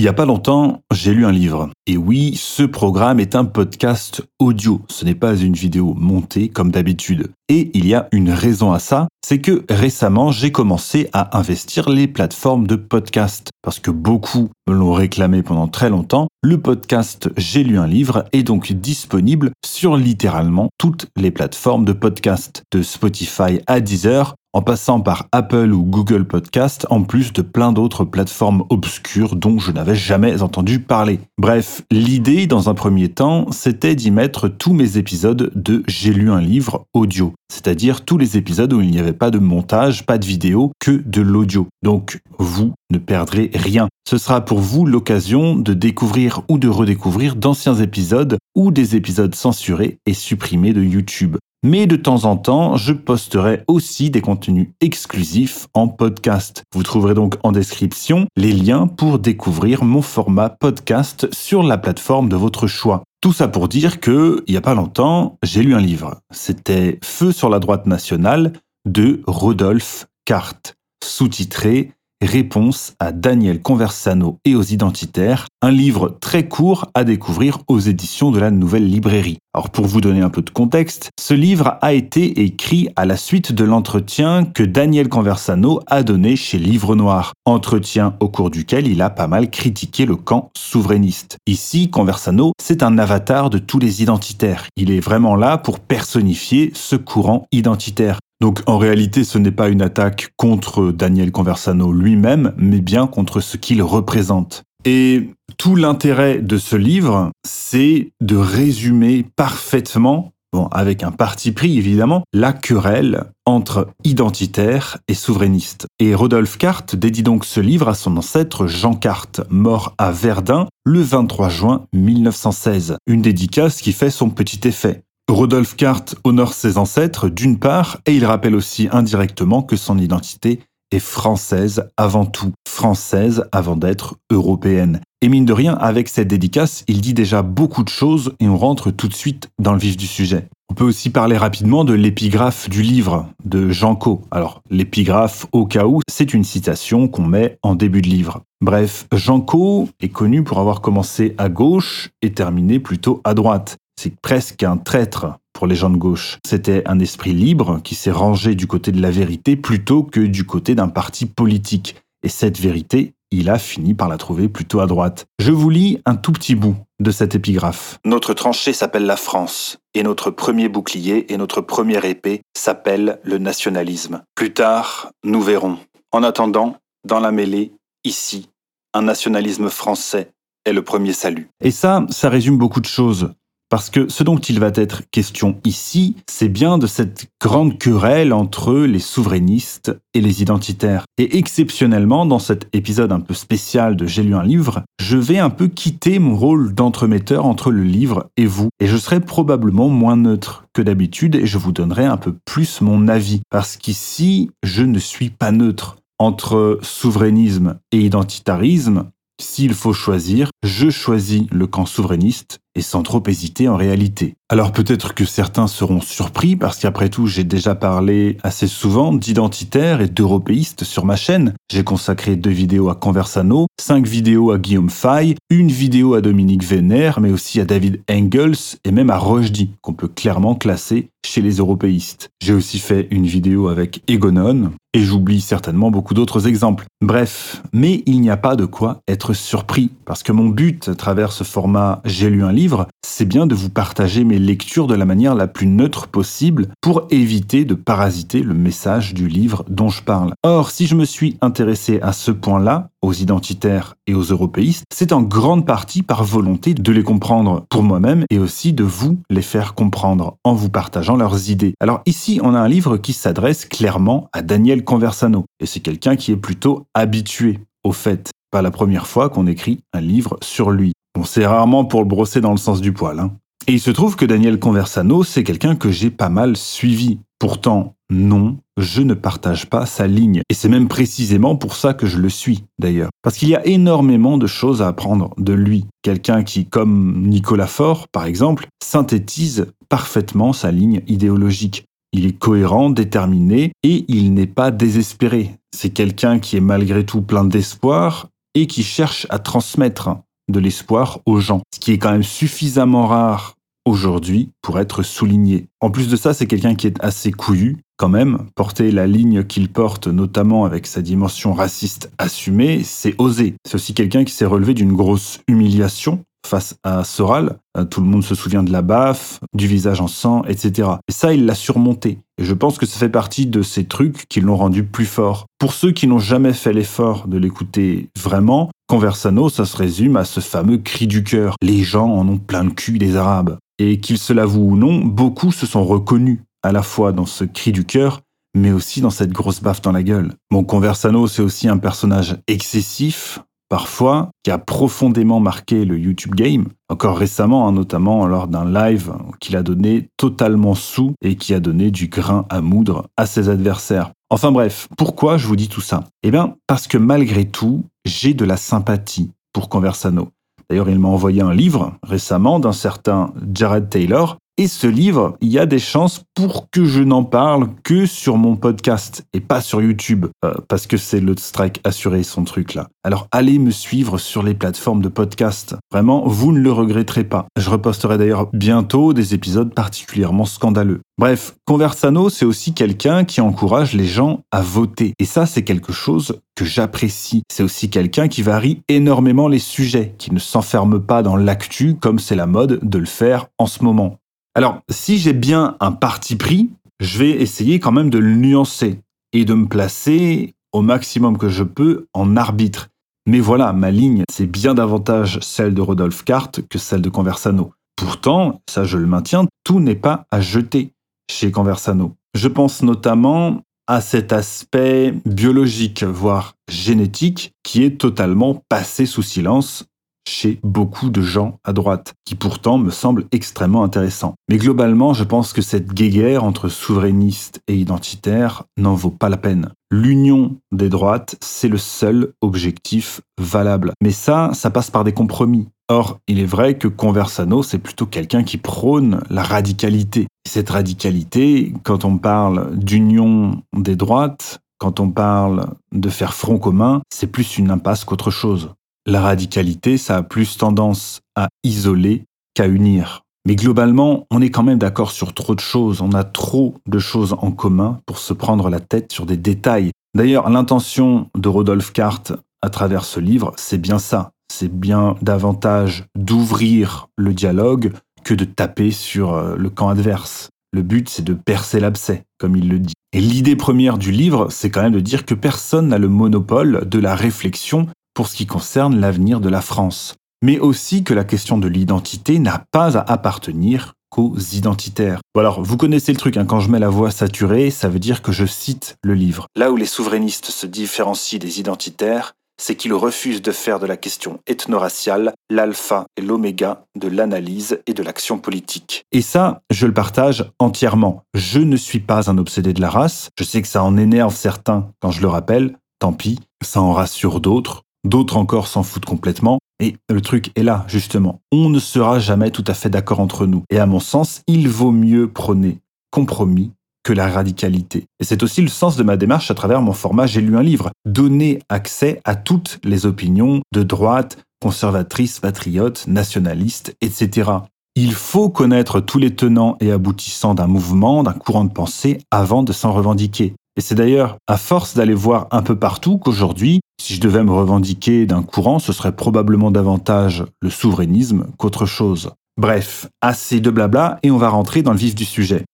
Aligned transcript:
Il 0.00 0.04
n'y 0.04 0.08
a 0.08 0.14
pas 0.14 0.24
longtemps, 0.24 0.80
j'ai 0.94 1.12
lu 1.12 1.26
un 1.26 1.30
livre. 1.30 1.68
Et 1.86 1.98
oui, 1.98 2.34
ce 2.34 2.62
programme 2.62 3.20
est 3.20 3.34
un 3.34 3.44
podcast 3.44 4.22
audio. 4.38 4.80
Ce 4.88 5.04
n'est 5.04 5.14
pas 5.14 5.36
une 5.36 5.52
vidéo 5.52 5.92
montée 5.94 6.48
comme 6.48 6.70
d'habitude. 6.70 7.28
Et 7.50 7.70
il 7.74 7.86
y 7.86 7.94
a 7.94 8.08
une 8.10 8.30
raison 8.30 8.72
à 8.72 8.78
ça, 8.78 9.08
c'est 9.22 9.42
que 9.42 9.62
récemment, 9.68 10.32
j'ai 10.32 10.52
commencé 10.52 11.10
à 11.12 11.36
investir 11.36 11.90
les 11.90 12.08
plateformes 12.08 12.66
de 12.66 12.76
podcast. 12.76 13.50
Parce 13.60 13.78
que 13.78 13.90
beaucoup 13.90 14.48
l'ont 14.72 14.92
réclamé 14.92 15.42
pendant 15.42 15.68
très 15.68 15.90
longtemps. 15.90 16.28
Le 16.42 16.58
podcast 16.58 17.30
J'ai 17.36 17.64
lu 17.64 17.78
un 17.78 17.86
livre 17.86 18.24
est 18.32 18.42
donc 18.42 18.72
disponible 18.72 19.50
sur 19.64 19.96
littéralement 19.96 20.68
toutes 20.78 21.06
les 21.16 21.30
plateformes 21.30 21.84
de 21.84 21.92
podcast. 21.92 22.62
De 22.72 22.82
Spotify 22.82 23.60
à 23.66 23.80
Deezer, 23.80 24.34
en 24.52 24.62
passant 24.62 25.00
par 25.00 25.28
Apple 25.32 25.72
ou 25.72 25.84
Google 25.84 26.24
Podcast, 26.24 26.86
en 26.90 27.02
plus 27.02 27.32
de 27.32 27.42
plein 27.42 27.72
d'autres 27.72 28.04
plateformes 28.04 28.64
obscures 28.68 29.36
dont 29.36 29.58
je 29.58 29.70
n'avais 29.70 29.94
jamais 29.94 30.42
entendu 30.42 30.80
parler. 30.80 31.20
Bref, 31.38 31.82
l'idée 31.90 32.46
dans 32.46 32.68
un 32.68 32.74
premier 32.74 33.08
temps, 33.08 33.46
c'était 33.52 33.94
d'y 33.94 34.10
mettre 34.10 34.48
tous 34.48 34.72
mes 34.72 34.96
épisodes 34.96 35.52
de 35.54 35.84
J'ai 35.86 36.12
lu 36.12 36.30
un 36.30 36.40
livre 36.40 36.84
audio, 36.94 37.32
c'est-à-dire 37.52 38.04
tous 38.04 38.18
les 38.18 38.36
épisodes 38.36 38.72
où 38.72 38.80
il 38.80 38.90
n'y 38.90 38.98
avait 38.98 39.12
pas 39.12 39.30
de 39.30 39.38
montage, 39.38 40.04
pas 40.04 40.18
de 40.18 40.26
vidéo, 40.26 40.72
que 40.80 40.90
de 40.90 41.20
l'audio. 41.20 41.68
Donc, 41.84 42.20
vous 42.38 42.72
ne 42.90 42.98
perdrez 42.98 43.50
rien. 43.54 43.88
Ce 44.10 44.18
sera 44.18 44.44
pour 44.44 44.58
vous 44.58 44.86
l'occasion 44.86 45.54
de 45.54 45.72
découvrir 45.72 46.40
ou 46.48 46.58
de 46.58 46.66
redécouvrir 46.66 47.36
d'anciens 47.36 47.76
épisodes 47.76 48.38
ou 48.56 48.72
des 48.72 48.96
épisodes 48.96 49.36
censurés 49.36 49.98
et 50.04 50.14
supprimés 50.14 50.72
de 50.72 50.82
YouTube 50.82 51.36
mais 51.62 51.86
de 51.86 51.96
temps 51.96 52.24
en 52.24 52.36
temps, 52.36 52.76
je 52.76 52.94
posterai 52.94 53.64
aussi 53.68 54.10
des 54.10 54.22
contenus 54.22 54.68
exclusifs 54.80 55.66
en 55.74 55.88
podcast. 55.88 56.62
Vous 56.74 56.82
trouverez 56.82 57.12
donc 57.12 57.36
en 57.42 57.52
description 57.52 58.26
les 58.34 58.52
liens 58.52 58.86
pour 58.86 59.18
découvrir 59.18 59.84
mon 59.84 60.00
format 60.00 60.48
podcast 60.48 61.28
sur 61.34 61.62
la 61.62 61.76
plateforme 61.76 62.30
de 62.30 62.36
votre 62.36 62.66
choix. 62.66 63.02
Tout 63.20 63.34
ça 63.34 63.46
pour 63.46 63.68
dire 63.68 64.00
que, 64.00 64.42
il 64.46 64.52
n'y 64.52 64.56
a 64.56 64.62
pas 64.62 64.74
longtemps, 64.74 65.36
j'ai 65.42 65.62
lu 65.62 65.74
un 65.74 65.80
livre. 65.80 66.18
C'était 66.32 66.98
Feu 67.04 67.30
sur 67.30 67.50
la 67.50 67.58
droite 67.58 67.84
nationale 67.84 68.54
de 68.88 69.20
Rodolphe 69.26 70.06
Carte, 70.24 70.76
sous-titré 71.04 71.92
Réponse 72.22 72.92
à 72.98 73.12
Daniel 73.12 73.62
Conversano 73.62 74.38
et 74.44 74.54
aux 74.54 74.62
identitaires, 74.62 75.46
un 75.62 75.70
livre 75.70 76.18
très 76.20 76.46
court 76.46 76.90
à 76.92 77.02
découvrir 77.02 77.60
aux 77.66 77.78
éditions 77.78 78.30
de 78.30 78.38
la 78.38 78.50
Nouvelle 78.50 78.86
Librairie. 78.86 79.38
Alors 79.54 79.70
pour 79.70 79.86
vous 79.86 80.02
donner 80.02 80.20
un 80.20 80.28
peu 80.28 80.42
de 80.42 80.50
contexte, 80.50 81.08
ce 81.18 81.32
livre 81.32 81.78
a 81.80 81.94
été 81.94 82.42
écrit 82.42 82.90
à 82.94 83.06
la 83.06 83.16
suite 83.16 83.52
de 83.52 83.64
l'entretien 83.64 84.44
que 84.44 84.62
Daniel 84.62 85.08
Conversano 85.08 85.80
a 85.86 86.02
donné 86.02 86.36
chez 86.36 86.58
Livre 86.58 86.94
Noir, 86.94 87.32
entretien 87.46 88.14
au 88.20 88.28
cours 88.28 88.50
duquel 88.50 88.86
il 88.86 89.00
a 89.00 89.08
pas 89.08 89.26
mal 89.26 89.48
critiqué 89.48 90.04
le 90.04 90.16
camp 90.16 90.50
souverainiste. 90.54 91.38
Ici, 91.46 91.88
Conversano, 91.88 92.52
c'est 92.60 92.82
un 92.82 92.98
avatar 92.98 93.48
de 93.48 93.56
tous 93.56 93.78
les 93.78 94.02
identitaires. 94.02 94.66
Il 94.76 94.90
est 94.90 95.00
vraiment 95.00 95.36
là 95.36 95.56
pour 95.56 95.80
personnifier 95.80 96.70
ce 96.74 96.96
courant 96.96 97.46
identitaire. 97.50 98.18
Donc 98.40 98.60
en 98.66 98.78
réalité, 98.78 99.24
ce 99.24 99.38
n'est 99.38 99.50
pas 99.50 99.68
une 99.68 99.82
attaque 99.82 100.30
contre 100.36 100.92
Daniel 100.92 101.30
Conversano 101.30 101.92
lui-même, 101.92 102.54
mais 102.56 102.80
bien 102.80 103.06
contre 103.06 103.40
ce 103.40 103.56
qu'il 103.56 103.82
représente. 103.82 104.62
Et 104.86 105.30
tout 105.58 105.76
l'intérêt 105.76 106.38
de 106.38 106.56
ce 106.56 106.76
livre, 106.76 107.30
c'est 107.46 108.12
de 108.22 108.36
résumer 108.36 109.26
parfaitement, 109.36 110.32
bon, 110.54 110.68
avec 110.68 111.02
un 111.02 111.10
parti 111.10 111.52
pris 111.52 111.76
évidemment, 111.76 112.22
la 112.32 112.54
querelle 112.54 113.24
entre 113.44 113.88
identitaire 114.04 114.96
et 115.06 115.14
souverainiste. 115.14 115.86
Et 115.98 116.14
Rodolphe 116.14 116.56
Carte 116.56 116.96
dédie 116.96 117.22
donc 117.22 117.44
ce 117.44 117.60
livre 117.60 117.88
à 117.88 117.94
son 117.94 118.16
ancêtre 118.16 118.66
Jean 118.66 118.94
Carte, 118.94 119.42
mort 119.50 119.94
à 119.98 120.12
Verdun 120.12 120.66
le 120.86 121.02
23 121.02 121.50
juin 121.50 121.84
1916. 121.92 122.96
Une 123.06 123.20
dédicace 123.20 123.82
qui 123.82 123.92
fait 123.92 124.10
son 124.10 124.30
petit 124.30 124.66
effet. 124.66 125.02
Rodolphe 125.30 125.76
Carte 125.76 126.16
honore 126.24 126.54
ses 126.54 126.76
ancêtres 126.76 127.28
d'une 127.28 127.58
part, 127.58 127.98
et 128.06 128.14
il 128.14 128.24
rappelle 128.24 128.54
aussi 128.54 128.88
indirectement 128.90 129.62
que 129.62 129.76
son 129.76 129.98
identité 129.98 130.60
est 130.90 130.98
française 130.98 131.88
avant 131.96 132.26
tout, 132.26 132.52
française 132.68 133.44
avant 133.52 133.76
d'être 133.76 134.16
européenne. 134.30 135.00
Et 135.22 135.28
mine 135.28 135.44
de 135.44 135.52
rien, 135.52 135.74
avec 135.74 136.08
cette 136.08 136.28
dédicace, 136.28 136.84
il 136.88 137.00
dit 137.00 137.14
déjà 137.14 137.42
beaucoup 137.42 137.84
de 137.84 137.88
choses 137.88 138.32
et 138.40 138.48
on 138.48 138.56
rentre 138.56 138.90
tout 138.90 139.06
de 139.06 139.14
suite 139.14 139.50
dans 139.58 139.72
le 139.72 139.78
vif 139.78 139.96
du 139.96 140.06
sujet. 140.06 140.48
On 140.70 140.74
peut 140.74 140.84
aussi 140.84 141.10
parler 141.10 141.36
rapidement 141.36 141.84
de 141.84 141.94
l'épigraphe 141.94 142.70
du 142.70 142.82
livre 142.82 143.28
de 143.44 143.70
Jean 143.70 143.96
Co. 143.96 144.22
Alors, 144.30 144.62
l'épigraphe, 144.70 145.46
au 145.52 145.66
cas 145.66 145.84
où, 145.84 146.00
c'est 146.08 146.32
une 146.32 146.44
citation 146.44 147.08
qu'on 147.08 147.26
met 147.26 147.58
en 147.62 147.74
début 147.74 148.02
de 148.02 148.08
livre. 148.08 148.42
Bref, 148.62 149.06
Jean 149.12 149.40
Co 149.40 149.88
est 150.00 150.08
connu 150.08 150.44
pour 150.44 150.58
avoir 150.58 150.80
commencé 150.80 151.34
à 151.38 151.48
gauche 151.48 152.10
et 152.22 152.32
terminé 152.32 152.78
plutôt 152.78 153.20
à 153.24 153.34
droite. 153.34 153.76
C'est 154.02 154.18
presque 154.18 154.62
un 154.62 154.78
traître 154.78 155.26
pour 155.52 155.66
les 155.66 155.74
gens 155.74 155.90
de 155.90 155.98
gauche. 155.98 156.38
C'était 156.46 156.82
un 156.88 156.98
esprit 157.00 157.34
libre 157.34 157.82
qui 157.84 157.94
s'est 157.94 158.10
rangé 158.10 158.54
du 158.54 158.66
côté 158.66 158.92
de 158.92 159.02
la 159.02 159.10
vérité 159.10 159.56
plutôt 159.56 160.04
que 160.04 160.20
du 160.20 160.46
côté 160.46 160.74
d'un 160.74 160.88
parti 160.88 161.26
politique. 161.26 161.96
Et 162.22 162.30
cette 162.30 162.58
vérité, 162.58 163.12
il 163.30 163.50
a 163.50 163.58
fini 163.58 163.92
par 163.92 164.08
la 164.08 164.16
trouver 164.16 164.48
plutôt 164.48 164.80
à 164.80 164.86
droite. 164.86 165.26
Je 165.38 165.52
vous 165.52 165.68
lis 165.68 166.00
un 166.06 166.16
tout 166.16 166.32
petit 166.32 166.54
bout 166.54 166.76
de 166.98 167.10
cette 167.10 167.34
épigraphe. 167.34 167.98
Notre 168.06 168.32
tranchée 168.32 168.72
s'appelle 168.72 169.04
la 169.04 169.18
France, 169.18 169.76
et 169.92 170.02
notre 170.02 170.30
premier 170.30 170.70
bouclier 170.70 171.30
et 171.30 171.36
notre 171.36 171.60
première 171.60 172.06
épée 172.06 172.40
s'appellent 172.56 173.20
le 173.22 173.36
nationalisme. 173.36 174.22
Plus 174.34 174.54
tard, 174.54 175.10
nous 175.24 175.42
verrons. 175.42 175.76
En 176.10 176.22
attendant, 176.22 176.78
dans 177.06 177.20
la 177.20 177.32
mêlée, 177.32 177.74
ici, 178.04 178.48
un 178.94 179.02
nationalisme 179.02 179.68
français 179.68 180.30
est 180.64 180.72
le 180.72 180.80
premier 180.80 181.12
salut. 181.12 181.50
Et 181.60 181.70
ça, 181.70 182.06
ça 182.08 182.30
résume 182.30 182.56
beaucoup 182.56 182.80
de 182.80 182.86
choses. 182.86 183.34
Parce 183.70 183.88
que 183.88 184.08
ce 184.08 184.24
dont 184.24 184.36
il 184.36 184.58
va 184.58 184.72
être 184.74 185.02
question 185.12 185.60
ici, 185.64 186.16
c'est 186.28 186.48
bien 186.48 186.76
de 186.76 186.88
cette 186.88 187.28
grande 187.40 187.78
querelle 187.78 188.32
entre 188.32 188.74
les 188.74 188.98
souverainistes 188.98 189.96
et 190.12 190.20
les 190.20 190.42
identitaires. 190.42 191.04
Et 191.18 191.38
exceptionnellement, 191.38 192.26
dans 192.26 192.40
cet 192.40 192.68
épisode 192.72 193.12
un 193.12 193.20
peu 193.20 193.32
spécial 193.32 193.94
de 193.94 194.08
J'ai 194.08 194.24
lu 194.24 194.34
un 194.34 194.42
livre, 194.42 194.82
je 195.00 195.16
vais 195.16 195.38
un 195.38 195.50
peu 195.50 195.68
quitter 195.68 196.18
mon 196.18 196.34
rôle 196.34 196.74
d'entremetteur 196.74 197.46
entre 197.46 197.70
le 197.70 197.84
livre 197.84 198.28
et 198.36 198.46
vous. 198.46 198.70
Et 198.80 198.88
je 198.88 198.96
serai 198.96 199.20
probablement 199.20 199.88
moins 199.88 200.16
neutre 200.16 200.64
que 200.74 200.82
d'habitude 200.82 201.36
et 201.36 201.46
je 201.46 201.56
vous 201.56 201.70
donnerai 201.70 202.06
un 202.06 202.16
peu 202.16 202.34
plus 202.44 202.80
mon 202.80 203.06
avis. 203.06 203.40
Parce 203.50 203.76
qu'ici, 203.76 204.50
je 204.64 204.82
ne 204.82 204.98
suis 204.98 205.30
pas 205.30 205.52
neutre. 205.52 205.96
Entre 206.18 206.78
souverainisme 206.82 207.78
et 207.92 208.00
identitarisme, 208.00 209.06
s'il 209.40 209.74
faut 209.74 209.94
choisir, 209.94 210.50
je 210.62 210.90
choisis 210.90 211.44
le 211.50 211.66
camp 211.66 211.86
souverainiste 211.86 212.58
et 212.74 212.82
sans 212.82 213.02
trop 213.02 213.22
hésiter 213.26 213.68
en 213.68 213.76
réalité. 213.76 214.34
Alors 214.48 214.72
peut-être 214.72 215.14
que 215.14 215.24
certains 215.24 215.66
seront 215.66 216.00
surpris 216.00 216.56
parce 216.56 216.78
qu'après 216.78 217.08
tout 217.08 217.26
j'ai 217.26 217.44
déjà 217.44 217.74
parlé 217.74 218.36
assez 218.42 218.66
souvent 218.66 219.12
d'identitaires 219.12 220.00
et 220.00 220.08
d'européistes 220.08 220.84
sur 220.84 221.04
ma 221.04 221.16
chaîne. 221.16 221.54
J'ai 221.70 221.84
consacré 221.84 222.36
deux 222.36 222.50
vidéos 222.50 222.88
à 222.88 222.94
Conversano, 222.94 223.66
cinq 223.80 224.06
vidéos 224.06 224.50
à 224.50 224.58
Guillaume 224.58 224.90
Fay, 224.90 225.36
une 225.50 225.70
vidéo 225.70 226.14
à 226.14 226.20
Dominique 226.20 226.64
Vénère, 226.64 227.20
mais 227.20 227.30
aussi 227.30 227.60
à 227.60 227.64
David 227.64 228.02
Engels 228.10 228.78
et 228.84 228.90
même 228.90 229.10
à 229.10 229.18
Rochdy, 229.18 229.70
qu'on 229.82 229.94
peut 229.94 230.08
clairement 230.08 230.54
classer 230.54 231.10
chez 231.24 231.42
les 231.42 231.56
européistes. 231.56 232.30
J'ai 232.42 232.54
aussi 232.54 232.78
fait 232.78 233.06
une 233.10 233.26
vidéo 233.26 233.68
avec 233.68 234.02
Egonon, 234.08 234.72
et 234.92 235.00
j'oublie 235.00 235.40
certainement 235.40 235.90
beaucoup 235.90 236.14
d'autres 236.14 236.48
exemples. 236.48 236.86
Bref, 237.00 237.62
mais 237.72 238.02
il 238.06 238.20
n'y 238.20 238.30
a 238.30 238.36
pas 238.36 238.56
de 238.56 238.64
quoi 238.64 239.02
être 239.06 239.34
surpris, 239.34 239.90
parce 240.04 240.22
que 240.22 240.32
mon 240.32 240.48
but 240.48 240.88
à 240.88 240.94
travers 240.94 241.32
ce 241.32 241.44
format 241.44 242.00
J'ai 242.04 242.30
lu 242.30 242.42
un 242.42 242.52
livre, 242.52 242.59
c'est 243.06 243.24
bien 243.24 243.46
de 243.46 243.54
vous 243.54 243.70
partager 243.70 244.24
mes 244.24 244.38
lectures 244.38 244.86
de 244.86 244.94
la 244.94 245.04
manière 245.04 245.34
la 245.34 245.46
plus 245.46 245.66
neutre 245.66 246.08
possible 246.08 246.68
pour 246.80 247.06
éviter 247.10 247.64
de 247.64 247.74
parasiter 247.74 248.42
le 248.42 248.54
message 248.54 249.14
du 249.14 249.28
livre 249.28 249.64
dont 249.68 249.88
je 249.88 250.02
parle. 250.02 250.34
Or, 250.42 250.70
si 250.70 250.86
je 250.86 250.94
me 250.94 251.04
suis 251.04 251.38
intéressé 251.40 252.00
à 252.02 252.12
ce 252.12 252.30
point-là, 252.30 252.90
aux 253.02 253.12
identitaires 253.12 253.96
et 254.06 254.14
aux 254.14 254.22
européistes, 254.22 254.84
c'est 254.92 255.12
en 255.12 255.22
grande 255.22 255.66
partie 255.66 256.02
par 256.02 256.24
volonté 256.24 256.74
de 256.74 256.92
les 256.92 257.02
comprendre 257.02 257.64
pour 257.70 257.82
moi-même 257.82 258.24
et 258.30 258.38
aussi 258.38 258.72
de 258.72 258.84
vous 258.84 259.18
les 259.30 259.42
faire 259.42 259.74
comprendre 259.74 260.36
en 260.44 260.52
vous 260.52 260.68
partageant 260.68 261.16
leurs 261.16 261.50
idées. 261.50 261.74
Alors 261.80 262.02
ici, 262.04 262.40
on 262.42 262.54
a 262.54 262.60
un 262.60 262.68
livre 262.68 262.98
qui 262.98 263.12
s'adresse 263.12 263.64
clairement 263.64 264.28
à 264.32 264.42
Daniel 264.42 264.84
Conversano, 264.84 265.46
et 265.60 265.66
c'est 265.66 265.80
quelqu'un 265.80 266.16
qui 266.16 266.32
est 266.32 266.36
plutôt 266.36 266.86
habitué 266.94 267.60
au 267.84 267.92
fait. 267.92 268.30
Pas 268.50 268.62
la 268.62 268.70
première 268.70 269.06
fois 269.06 269.30
qu'on 269.30 269.46
écrit 269.46 269.80
un 269.92 270.00
livre 270.00 270.36
sur 270.42 270.70
lui. 270.70 270.92
Bon, 271.14 271.24
c'est 271.24 271.46
rarement 271.46 271.84
pour 271.84 272.00
le 272.00 272.08
brosser 272.08 272.40
dans 272.40 272.52
le 272.52 272.56
sens 272.56 272.80
du 272.80 272.92
poil. 272.92 273.18
Hein. 273.18 273.32
Et 273.66 273.74
il 273.74 273.80
se 273.80 273.90
trouve 273.90 274.16
que 274.16 274.24
Daniel 274.24 274.58
Conversano, 274.58 275.22
c'est 275.22 275.44
quelqu'un 275.44 275.76
que 275.76 275.90
j'ai 275.90 276.10
pas 276.10 276.28
mal 276.28 276.56
suivi. 276.56 277.18
Pourtant, 277.38 277.94
non, 278.10 278.58
je 278.76 279.02
ne 279.02 279.14
partage 279.14 279.66
pas 279.66 279.86
sa 279.86 280.06
ligne. 280.06 280.42
Et 280.50 280.54
c'est 280.54 280.68
même 280.68 280.88
précisément 280.88 281.56
pour 281.56 281.74
ça 281.74 281.94
que 281.94 282.06
je 282.06 282.18
le 282.18 282.28
suis, 282.28 282.64
d'ailleurs. 282.78 283.10
Parce 283.22 283.36
qu'il 283.36 283.48
y 283.48 283.56
a 283.56 283.66
énormément 283.66 284.38
de 284.38 284.46
choses 284.46 284.82
à 284.82 284.88
apprendre 284.88 285.30
de 285.38 285.52
lui. 285.52 285.86
Quelqu'un 286.02 286.42
qui, 286.42 286.66
comme 286.66 287.26
Nicolas 287.26 287.66
Faure, 287.66 288.08
par 288.08 288.24
exemple, 288.24 288.66
synthétise 288.82 289.72
parfaitement 289.88 290.52
sa 290.52 290.70
ligne 290.70 291.02
idéologique. 291.06 291.84
Il 292.12 292.26
est 292.26 292.38
cohérent, 292.38 292.90
déterminé, 292.90 293.72
et 293.82 294.04
il 294.08 294.34
n'est 294.34 294.46
pas 294.46 294.70
désespéré. 294.70 295.56
C'est 295.74 295.90
quelqu'un 295.90 296.40
qui 296.40 296.56
est 296.56 296.60
malgré 296.60 297.04
tout 297.06 297.22
plein 297.22 297.44
d'espoir, 297.44 298.28
et 298.54 298.66
qui 298.66 298.82
cherche 298.82 299.26
à 299.30 299.38
transmettre 299.38 300.08
de 300.50 300.60
l'espoir 300.60 301.20
aux 301.26 301.40
gens, 301.40 301.62
ce 301.74 301.80
qui 301.80 301.92
est 301.92 301.98
quand 301.98 302.12
même 302.12 302.22
suffisamment 302.22 303.06
rare 303.06 303.56
aujourd'hui 303.84 304.50
pour 304.62 304.78
être 304.78 305.02
souligné. 305.02 305.66
En 305.80 305.90
plus 305.90 306.08
de 306.08 306.16
ça, 306.16 306.34
c'est 306.34 306.46
quelqu'un 306.46 306.74
qui 306.74 306.86
est 306.86 307.02
assez 307.02 307.32
couillu 307.32 307.78
quand 307.96 308.08
même. 308.08 308.46
Porter 308.54 308.90
la 308.92 309.06
ligne 309.06 309.44
qu'il 309.44 309.68
porte, 309.68 310.06
notamment 310.06 310.64
avec 310.64 310.86
sa 310.86 311.02
dimension 311.02 311.52
raciste 311.52 312.10
assumée, 312.18 312.82
c'est 312.84 313.14
osé. 313.18 313.54
C'est 313.66 313.74
aussi 313.74 313.94
quelqu'un 313.94 314.24
qui 314.24 314.32
s'est 314.32 314.46
relevé 314.46 314.74
d'une 314.74 314.92
grosse 314.92 315.40
humiliation 315.48 316.24
face 316.46 316.76
à 316.82 317.04
Soral. 317.04 317.58
Euh, 317.76 317.84
tout 317.84 318.00
le 318.00 318.06
monde 318.06 318.24
se 318.24 318.34
souvient 318.34 318.62
de 318.62 318.72
la 318.72 318.82
baffe, 318.82 319.40
du 319.54 319.66
visage 319.66 320.00
en 320.00 320.08
sang, 320.08 320.42
etc. 320.44 320.88
Et 321.08 321.12
ça, 321.12 321.32
il 321.32 321.46
l'a 321.46 321.54
surmonté. 321.54 322.18
Et 322.38 322.44
je 322.44 322.54
pense 322.54 322.78
que 322.78 322.86
ça 322.86 322.98
fait 322.98 323.08
partie 323.08 323.46
de 323.46 323.62
ces 323.62 323.84
trucs 323.84 324.26
qui 324.28 324.40
l'ont 324.40 324.56
rendu 324.56 324.84
plus 324.84 325.06
fort. 325.06 325.46
Pour 325.58 325.72
ceux 325.72 325.92
qui 325.92 326.06
n'ont 326.06 326.18
jamais 326.18 326.52
fait 326.52 326.72
l'effort 326.72 327.28
de 327.28 327.38
l'écouter 327.38 328.08
vraiment, 328.18 328.70
Conversano, 328.88 329.48
ça 329.48 329.64
se 329.64 329.76
résume 329.76 330.16
à 330.16 330.24
ce 330.24 330.40
fameux 330.40 330.78
cri 330.78 331.06
du 331.06 331.22
cœur. 331.22 331.54
Les 331.62 331.82
gens 331.82 332.08
en 332.08 332.28
ont 332.28 332.38
plein 332.38 332.64
le 332.64 332.70
cul 332.70 332.98
des 332.98 333.16
Arabes. 333.16 333.58
Et 333.78 334.00
qu'ils 334.00 334.18
se 334.18 334.32
l'avouent 334.32 334.72
ou 334.72 334.76
non, 334.76 334.98
beaucoup 334.98 335.52
se 335.52 335.66
sont 335.66 335.84
reconnus 335.84 336.40
à 336.62 336.72
la 336.72 336.82
fois 336.82 337.12
dans 337.12 337.26
ce 337.26 337.44
cri 337.44 337.72
du 337.72 337.84
cœur, 337.84 338.20
mais 338.54 338.72
aussi 338.72 339.00
dans 339.00 339.10
cette 339.10 339.32
grosse 339.32 339.62
baffe 339.62 339.80
dans 339.80 339.92
la 339.92 340.02
gueule. 340.02 340.34
Bon, 340.50 340.64
Conversano, 340.64 341.26
c'est 341.26 341.42
aussi 341.42 341.68
un 341.68 341.78
personnage 341.78 342.36
excessif, 342.46 343.40
parfois, 343.70 344.30
qui 344.42 344.50
a 344.50 344.58
profondément 344.58 345.40
marqué 345.40 345.86
le 345.86 345.98
YouTube 345.98 346.34
game, 346.34 346.66
encore 346.90 347.16
récemment, 347.16 347.66
hein, 347.66 347.72
notamment 347.72 348.26
lors 348.26 348.48
d'un 348.48 348.70
live 348.70 349.14
qu'il 349.40 349.56
a 349.56 349.62
donné 349.62 350.08
totalement 350.18 350.74
sous 350.74 351.14
et 351.22 351.36
qui 351.36 351.54
a 351.54 351.60
donné 351.60 351.90
du 351.90 352.08
grain 352.08 352.44
à 352.50 352.60
moudre 352.60 353.06
à 353.16 353.24
ses 353.24 353.48
adversaires. 353.48 354.10
Enfin 354.28 354.52
bref, 354.52 354.88
pourquoi 354.98 355.38
je 355.38 355.46
vous 355.46 355.56
dis 355.56 355.68
tout 355.68 355.80
ça? 355.80 356.04
Eh 356.22 356.30
bien, 356.30 356.56
parce 356.66 356.86
que 356.86 356.98
malgré 356.98 357.46
tout, 357.46 357.84
j'ai 358.04 358.34
de 358.34 358.44
la 358.44 358.56
sympathie 358.56 359.30
pour 359.52 359.68
Conversano. 359.68 360.28
D'ailleurs, 360.68 360.88
il 360.88 360.98
m'a 360.98 361.08
envoyé 361.08 361.42
un 361.42 361.52
livre 361.52 361.94
récemment 362.02 362.60
d'un 362.60 362.72
certain 362.72 363.32
Jared 363.52 363.88
Taylor 363.88 364.36
et 364.60 364.68
ce 364.68 364.86
livre, 364.86 365.38
il 365.40 365.48
y 365.48 365.58
a 365.58 365.64
des 365.64 365.78
chances 365.78 366.22
pour 366.34 366.68
que 366.70 366.84
je 366.84 367.02
n'en 367.02 367.24
parle 367.24 367.70
que 367.82 368.04
sur 368.04 368.36
mon 368.36 368.56
podcast 368.56 369.24
et 369.32 369.40
pas 369.40 369.62
sur 369.62 369.80
YouTube, 369.80 370.26
euh, 370.44 370.52
parce 370.68 370.86
que 370.86 370.98
c'est 370.98 371.20
le 371.20 371.34
strike 371.38 371.80
assuré 371.82 372.22
son 372.22 372.44
truc 372.44 372.74
là. 372.74 372.88
Alors 373.02 373.26
allez 373.32 373.58
me 373.58 373.70
suivre 373.70 374.18
sur 374.18 374.42
les 374.42 374.52
plateformes 374.52 375.00
de 375.00 375.08
podcast. 375.08 375.76
Vraiment, 375.90 376.24
vous 376.26 376.52
ne 376.52 376.60
le 376.60 376.70
regretterez 376.70 377.24
pas. 377.24 377.46
Je 377.56 377.70
reposterai 377.70 378.18
d'ailleurs 378.18 378.50
bientôt 378.52 379.14
des 379.14 379.32
épisodes 379.32 379.72
particulièrement 379.72 380.44
scandaleux. 380.44 381.00
Bref, 381.16 381.54
Conversano, 381.66 382.28
c'est 382.28 382.44
aussi 382.44 382.74
quelqu'un 382.74 383.24
qui 383.24 383.40
encourage 383.40 383.94
les 383.94 384.06
gens 384.06 384.40
à 384.50 384.60
voter. 384.60 385.14
Et 385.18 385.24
ça, 385.24 385.46
c'est 385.46 385.64
quelque 385.64 385.92
chose 385.92 386.40
que 386.54 386.66
j'apprécie. 386.66 387.42
C'est 387.50 387.62
aussi 387.62 387.88
quelqu'un 387.88 388.28
qui 388.28 388.42
varie 388.42 388.82
énormément 388.88 389.48
les 389.48 389.58
sujets, 389.58 390.14
qui 390.18 390.32
ne 390.32 390.38
s'enferme 390.38 391.00
pas 391.00 391.22
dans 391.22 391.36
l'actu 391.36 391.94
comme 391.94 392.18
c'est 392.18 392.36
la 392.36 392.46
mode 392.46 392.80
de 392.82 392.98
le 392.98 393.06
faire 393.06 393.46
en 393.56 393.66
ce 393.66 393.82
moment. 393.84 394.19
Alors, 394.54 394.80
si 394.90 395.18
j'ai 395.18 395.32
bien 395.32 395.76
un 395.80 395.92
parti 395.92 396.36
pris, 396.36 396.70
je 397.00 397.18
vais 397.18 397.30
essayer 397.30 397.78
quand 397.78 397.92
même 397.92 398.10
de 398.10 398.18
le 398.18 398.34
nuancer 398.34 399.00
et 399.32 399.44
de 399.44 399.54
me 399.54 399.66
placer 399.66 400.54
au 400.72 400.82
maximum 400.82 401.38
que 401.38 401.48
je 401.48 401.62
peux 401.62 402.06
en 402.12 402.36
arbitre. 402.36 402.88
Mais 403.26 403.40
voilà, 403.40 403.72
ma 403.72 403.90
ligne, 403.90 404.24
c'est 404.30 404.46
bien 404.46 404.74
davantage 404.74 405.38
celle 405.40 405.74
de 405.74 405.80
Rodolphe 405.80 406.24
Carte 406.24 406.66
que 406.68 406.78
celle 406.78 407.02
de 407.02 407.08
Conversano. 407.08 407.72
Pourtant, 407.96 408.60
ça 408.68 408.84
je 408.84 408.96
le 408.96 409.06
maintiens, 409.06 409.46
tout 409.62 409.78
n'est 409.78 409.94
pas 409.94 410.24
à 410.30 410.40
jeter 410.40 410.92
chez 411.30 411.52
Conversano. 411.52 412.16
Je 412.34 412.48
pense 412.48 412.82
notamment 412.82 413.60
à 413.86 414.00
cet 414.00 414.32
aspect 414.32 415.14
biologique, 415.26 416.02
voire 416.02 416.54
génétique, 416.70 417.52
qui 417.62 417.84
est 417.84 418.00
totalement 418.00 418.62
passé 418.68 419.04
sous 419.06 419.22
silence 419.22 419.84
chez 420.30 420.60
beaucoup 420.62 421.10
de 421.10 421.20
gens 421.20 421.58
à 421.64 421.72
droite, 421.72 422.14
qui 422.24 422.34
pourtant 422.34 422.78
me 422.78 422.90
semble 422.90 423.26
extrêmement 423.32 423.84
intéressant. 423.84 424.34
Mais 424.48 424.58
globalement, 424.58 425.12
je 425.12 425.24
pense 425.24 425.52
que 425.52 425.62
cette 425.62 425.92
guéguerre 425.92 426.44
entre 426.44 426.68
souverainistes 426.68 427.60
et 427.66 427.76
identitaires 427.76 428.64
n'en 428.78 428.94
vaut 428.94 429.10
pas 429.10 429.28
la 429.28 429.36
peine. 429.36 429.70
L'union 429.90 430.56
des 430.72 430.88
droites, 430.88 431.36
c'est 431.40 431.68
le 431.68 431.78
seul 431.78 432.32
objectif 432.40 433.20
valable. 433.40 433.92
Mais 434.00 434.12
ça, 434.12 434.50
ça 434.54 434.70
passe 434.70 434.90
par 434.90 435.04
des 435.04 435.12
compromis. 435.12 435.68
Or, 435.88 436.20
il 436.28 436.38
est 436.38 436.44
vrai 436.44 436.78
que 436.78 436.86
Conversano, 436.86 437.64
c'est 437.64 437.78
plutôt 437.78 438.06
quelqu'un 438.06 438.44
qui 438.44 438.56
prône 438.56 439.20
la 439.28 439.42
radicalité. 439.42 440.28
cette 440.48 440.70
radicalité, 440.70 441.74
quand 441.82 442.04
on 442.04 442.18
parle 442.18 442.76
d'union 442.76 443.62
des 443.76 443.96
droites, 443.96 444.60
quand 444.78 444.98
on 444.98 445.10
parle 445.10 445.74
de 445.92 446.08
faire 446.08 446.32
front 446.32 446.58
commun, 446.58 447.02
c'est 447.12 447.26
plus 447.26 447.58
une 447.58 447.70
impasse 447.70 448.04
qu'autre 448.04 448.30
chose. 448.30 448.70
La 449.10 449.22
radicalité, 449.22 449.98
ça 449.98 450.18
a 450.18 450.22
plus 450.22 450.56
tendance 450.56 451.20
à 451.34 451.48
isoler 451.64 452.26
qu'à 452.54 452.68
unir. 452.68 453.22
Mais 453.44 453.56
globalement, 453.56 454.28
on 454.30 454.40
est 454.40 454.50
quand 454.50 454.62
même 454.62 454.78
d'accord 454.78 455.10
sur 455.10 455.34
trop 455.34 455.56
de 455.56 455.60
choses, 455.60 456.00
on 456.00 456.12
a 456.12 456.22
trop 456.22 456.76
de 456.86 457.00
choses 457.00 457.34
en 457.36 457.50
commun 457.50 457.98
pour 458.06 458.18
se 458.18 458.32
prendre 458.32 458.70
la 458.70 458.78
tête 458.78 459.10
sur 459.10 459.26
des 459.26 459.36
détails. 459.36 459.90
D'ailleurs, 460.14 460.48
l'intention 460.48 461.28
de 461.36 461.48
Rodolphe 461.48 461.92
Carte 461.92 462.34
à 462.62 462.70
travers 462.70 463.04
ce 463.04 463.18
livre, 463.18 463.52
c'est 463.56 463.78
bien 463.78 463.98
ça. 463.98 464.30
C'est 464.48 464.72
bien 464.72 465.16
davantage 465.22 466.04
d'ouvrir 466.16 467.08
le 467.18 467.34
dialogue 467.34 467.90
que 468.22 468.34
de 468.34 468.44
taper 468.44 468.92
sur 468.92 469.34
euh, 469.34 469.56
le 469.56 469.70
camp 469.70 469.88
adverse. 469.88 470.50
Le 470.72 470.82
but, 470.82 471.08
c'est 471.08 471.24
de 471.24 471.34
percer 471.34 471.80
l'abcès, 471.80 472.22
comme 472.38 472.54
il 472.54 472.68
le 472.68 472.78
dit. 472.78 472.94
Et 473.12 473.20
l'idée 473.20 473.56
première 473.56 473.98
du 473.98 474.12
livre, 474.12 474.46
c'est 474.50 474.70
quand 474.70 474.82
même 474.82 474.92
de 474.92 475.00
dire 475.00 475.26
que 475.26 475.34
personne 475.34 475.88
n'a 475.88 475.98
le 475.98 476.08
monopole 476.08 476.88
de 476.88 477.00
la 477.00 477.16
réflexion 477.16 477.88
pour 478.14 478.28
ce 478.28 478.36
qui 478.36 478.46
concerne 478.46 479.00
l'avenir 479.00 479.40
de 479.40 479.48
la 479.48 479.60
France, 479.60 480.16
mais 480.42 480.58
aussi 480.58 481.04
que 481.04 481.14
la 481.14 481.24
question 481.24 481.58
de 481.58 481.68
l'identité 481.68 482.38
n'a 482.38 482.64
pas 482.70 482.96
à 482.96 483.12
appartenir 483.12 483.94
qu'aux 484.10 484.36
identitaires. 484.52 485.20
Bon 485.34 485.40
alors, 485.40 485.62
vous 485.62 485.76
connaissez 485.76 486.12
le 486.12 486.18
truc, 486.18 486.36
hein, 486.36 486.44
quand 486.44 486.60
je 486.60 486.70
mets 486.70 486.78
la 486.78 486.88
voix 486.88 487.10
saturée, 487.10 487.70
ça 487.70 487.88
veut 487.88 488.00
dire 488.00 488.22
que 488.22 488.32
je 488.32 488.44
cite 488.44 488.96
le 489.02 489.14
livre. 489.14 489.46
Là 489.56 489.70
où 489.70 489.76
les 489.76 489.86
souverainistes 489.86 490.50
se 490.50 490.66
différencient 490.66 491.38
des 491.38 491.60
identitaires, 491.60 492.32
c'est 492.60 492.76
qu'ils 492.76 492.92
refusent 492.92 493.42
de 493.42 493.52
faire 493.52 493.78
de 493.78 493.86
la 493.86 493.96
question 493.96 494.40
ethno-raciale 494.46 495.32
l'alpha 495.48 496.06
et 496.16 496.20
l'oméga 496.20 496.84
de 496.94 497.08
l'analyse 497.08 497.80
et 497.86 497.94
de 497.94 498.02
l'action 498.02 498.38
politique. 498.38 499.04
Et 499.12 499.22
ça, 499.22 499.62
je 499.70 499.86
le 499.86 499.94
partage 499.94 500.44
entièrement. 500.58 501.22
Je 501.34 501.60
ne 501.60 501.76
suis 501.76 502.00
pas 502.00 502.30
un 502.30 502.36
obsédé 502.36 502.72
de 502.72 502.80
la 502.80 502.90
race, 502.90 503.30
je 503.38 503.44
sais 503.44 503.62
que 503.62 503.68
ça 503.68 503.82
en 503.82 503.96
énerve 503.96 504.34
certains 504.34 504.90
quand 505.00 505.10
je 505.10 505.22
le 505.22 505.28
rappelle, 505.28 505.78
tant 505.98 506.12
pis, 506.12 506.38
ça 506.62 506.82
en 506.82 506.92
rassure 506.92 507.40
d'autres, 507.40 507.82
D'autres 508.04 508.36
encore 508.36 508.66
s'en 508.66 508.82
foutent 508.82 509.04
complètement. 509.04 509.58
Et 509.82 509.96
le 510.08 510.20
truc 510.20 510.52
est 510.56 510.62
là, 510.62 510.84
justement. 510.88 511.40
On 511.52 511.70
ne 511.70 511.78
sera 511.78 512.18
jamais 512.18 512.50
tout 512.50 512.64
à 512.66 512.74
fait 512.74 512.90
d'accord 512.90 513.20
entre 513.20 513.46
nous. 513.46 513.62
Et 513.70 513.78
à 513.78 513.86
mon 513.86 514.00
sens, 514.00 514.42
il 514.46 514.68
vaut 514.68 514.92
mieux 514.92 515.28
prôner 515.28 515.78
compromis 516.10 516.72
que 517.02 517.12
la 517.12 517.28
radicalité. 517.28 518.06
Et 518.20 518.24
c'est 518.24 518.42
aussi 518.42 518.62
le 518.62 518.68
sens 518.68 518.96
de 518.96 519.02
ma 519.02 519.16
démarche 519.16 519.50
à 519.50 519.54
travers 519.54 519.80
mon 519.80 519.92
format 519.92 520.26
J'ai 520.26 520.40
lu 520.40 520.56
un 520.56 520.62
livre. 520.62 520.90
Donner 521.06 521.60
accès 521.68 522.20
à 522.24 522.34
toutes 522.34 522.78
les 522.84 523.06
opinions 523.06 523.62
de 523.72 523.82
droite, 523.82 524.38
conservatrice, 524.60 525.40
patriote, 525.40 526.04
nationaliste, 526.06 526.94
etc. 527.00 527.50
Il 527.96 528.12
faut 528.12 528.50
connaître 528.50 529.00
tous 529.00 529.18
les 529.18 529.34
tenants 529.34 529.76
et 529.80 529.90
aboutissants 529.90 530.54
d'un 530.54 530.66
mouvement, 530.66 531.22
d'un 531.22 531.32
courant 531.32 531.64
de 531.64 531.72
pensée 531.72 532.18
avant 532.30 532.62
de 532.62 532.72
s'en 532.72 532.92
revendiquer. 532.92 533.54
Et 533.80 533.82
c'est 533.82 533.94
d'ailleurs 533.94 534.36
à 534.46 534.58
force 534.58 534.92
d'aller 534.92 535.14
voir 535.14 535.46
un 535.52 535.62
peu 535.62 535.74
partout 535.74 536.18
qu'aujourd'hui, 536.18 536.80
si 537.00 537.14
je 537.14 537.20
devais 537.22 537.42
me 537.42 537.50
revendiquer 537.50 538.26
d'un 538.26 538.42
courant, 538.42 538.78
ce 538.78 538.92
serait 538.92 539.16
probablement 539.16 539.70
davantage 539.70 540.44
le 540.60 540.68
souverainisme 540.68 541.46
qu'autre 541.56 541.86
chose. 541.86 542.32
Bref, 542.58 543.08
assez 543.22 543.58
de 543.58 543.70
blabla 543.70 544.18
et 544.22 544.30
on 544.30 544.36
va 544.36 544.50
rentrer 544.50 544.82
dans 544.82 544.92
le 544.92 544.98
vif 544.98 545.14
du 545.14 545.24
sujet. 545.24 545.64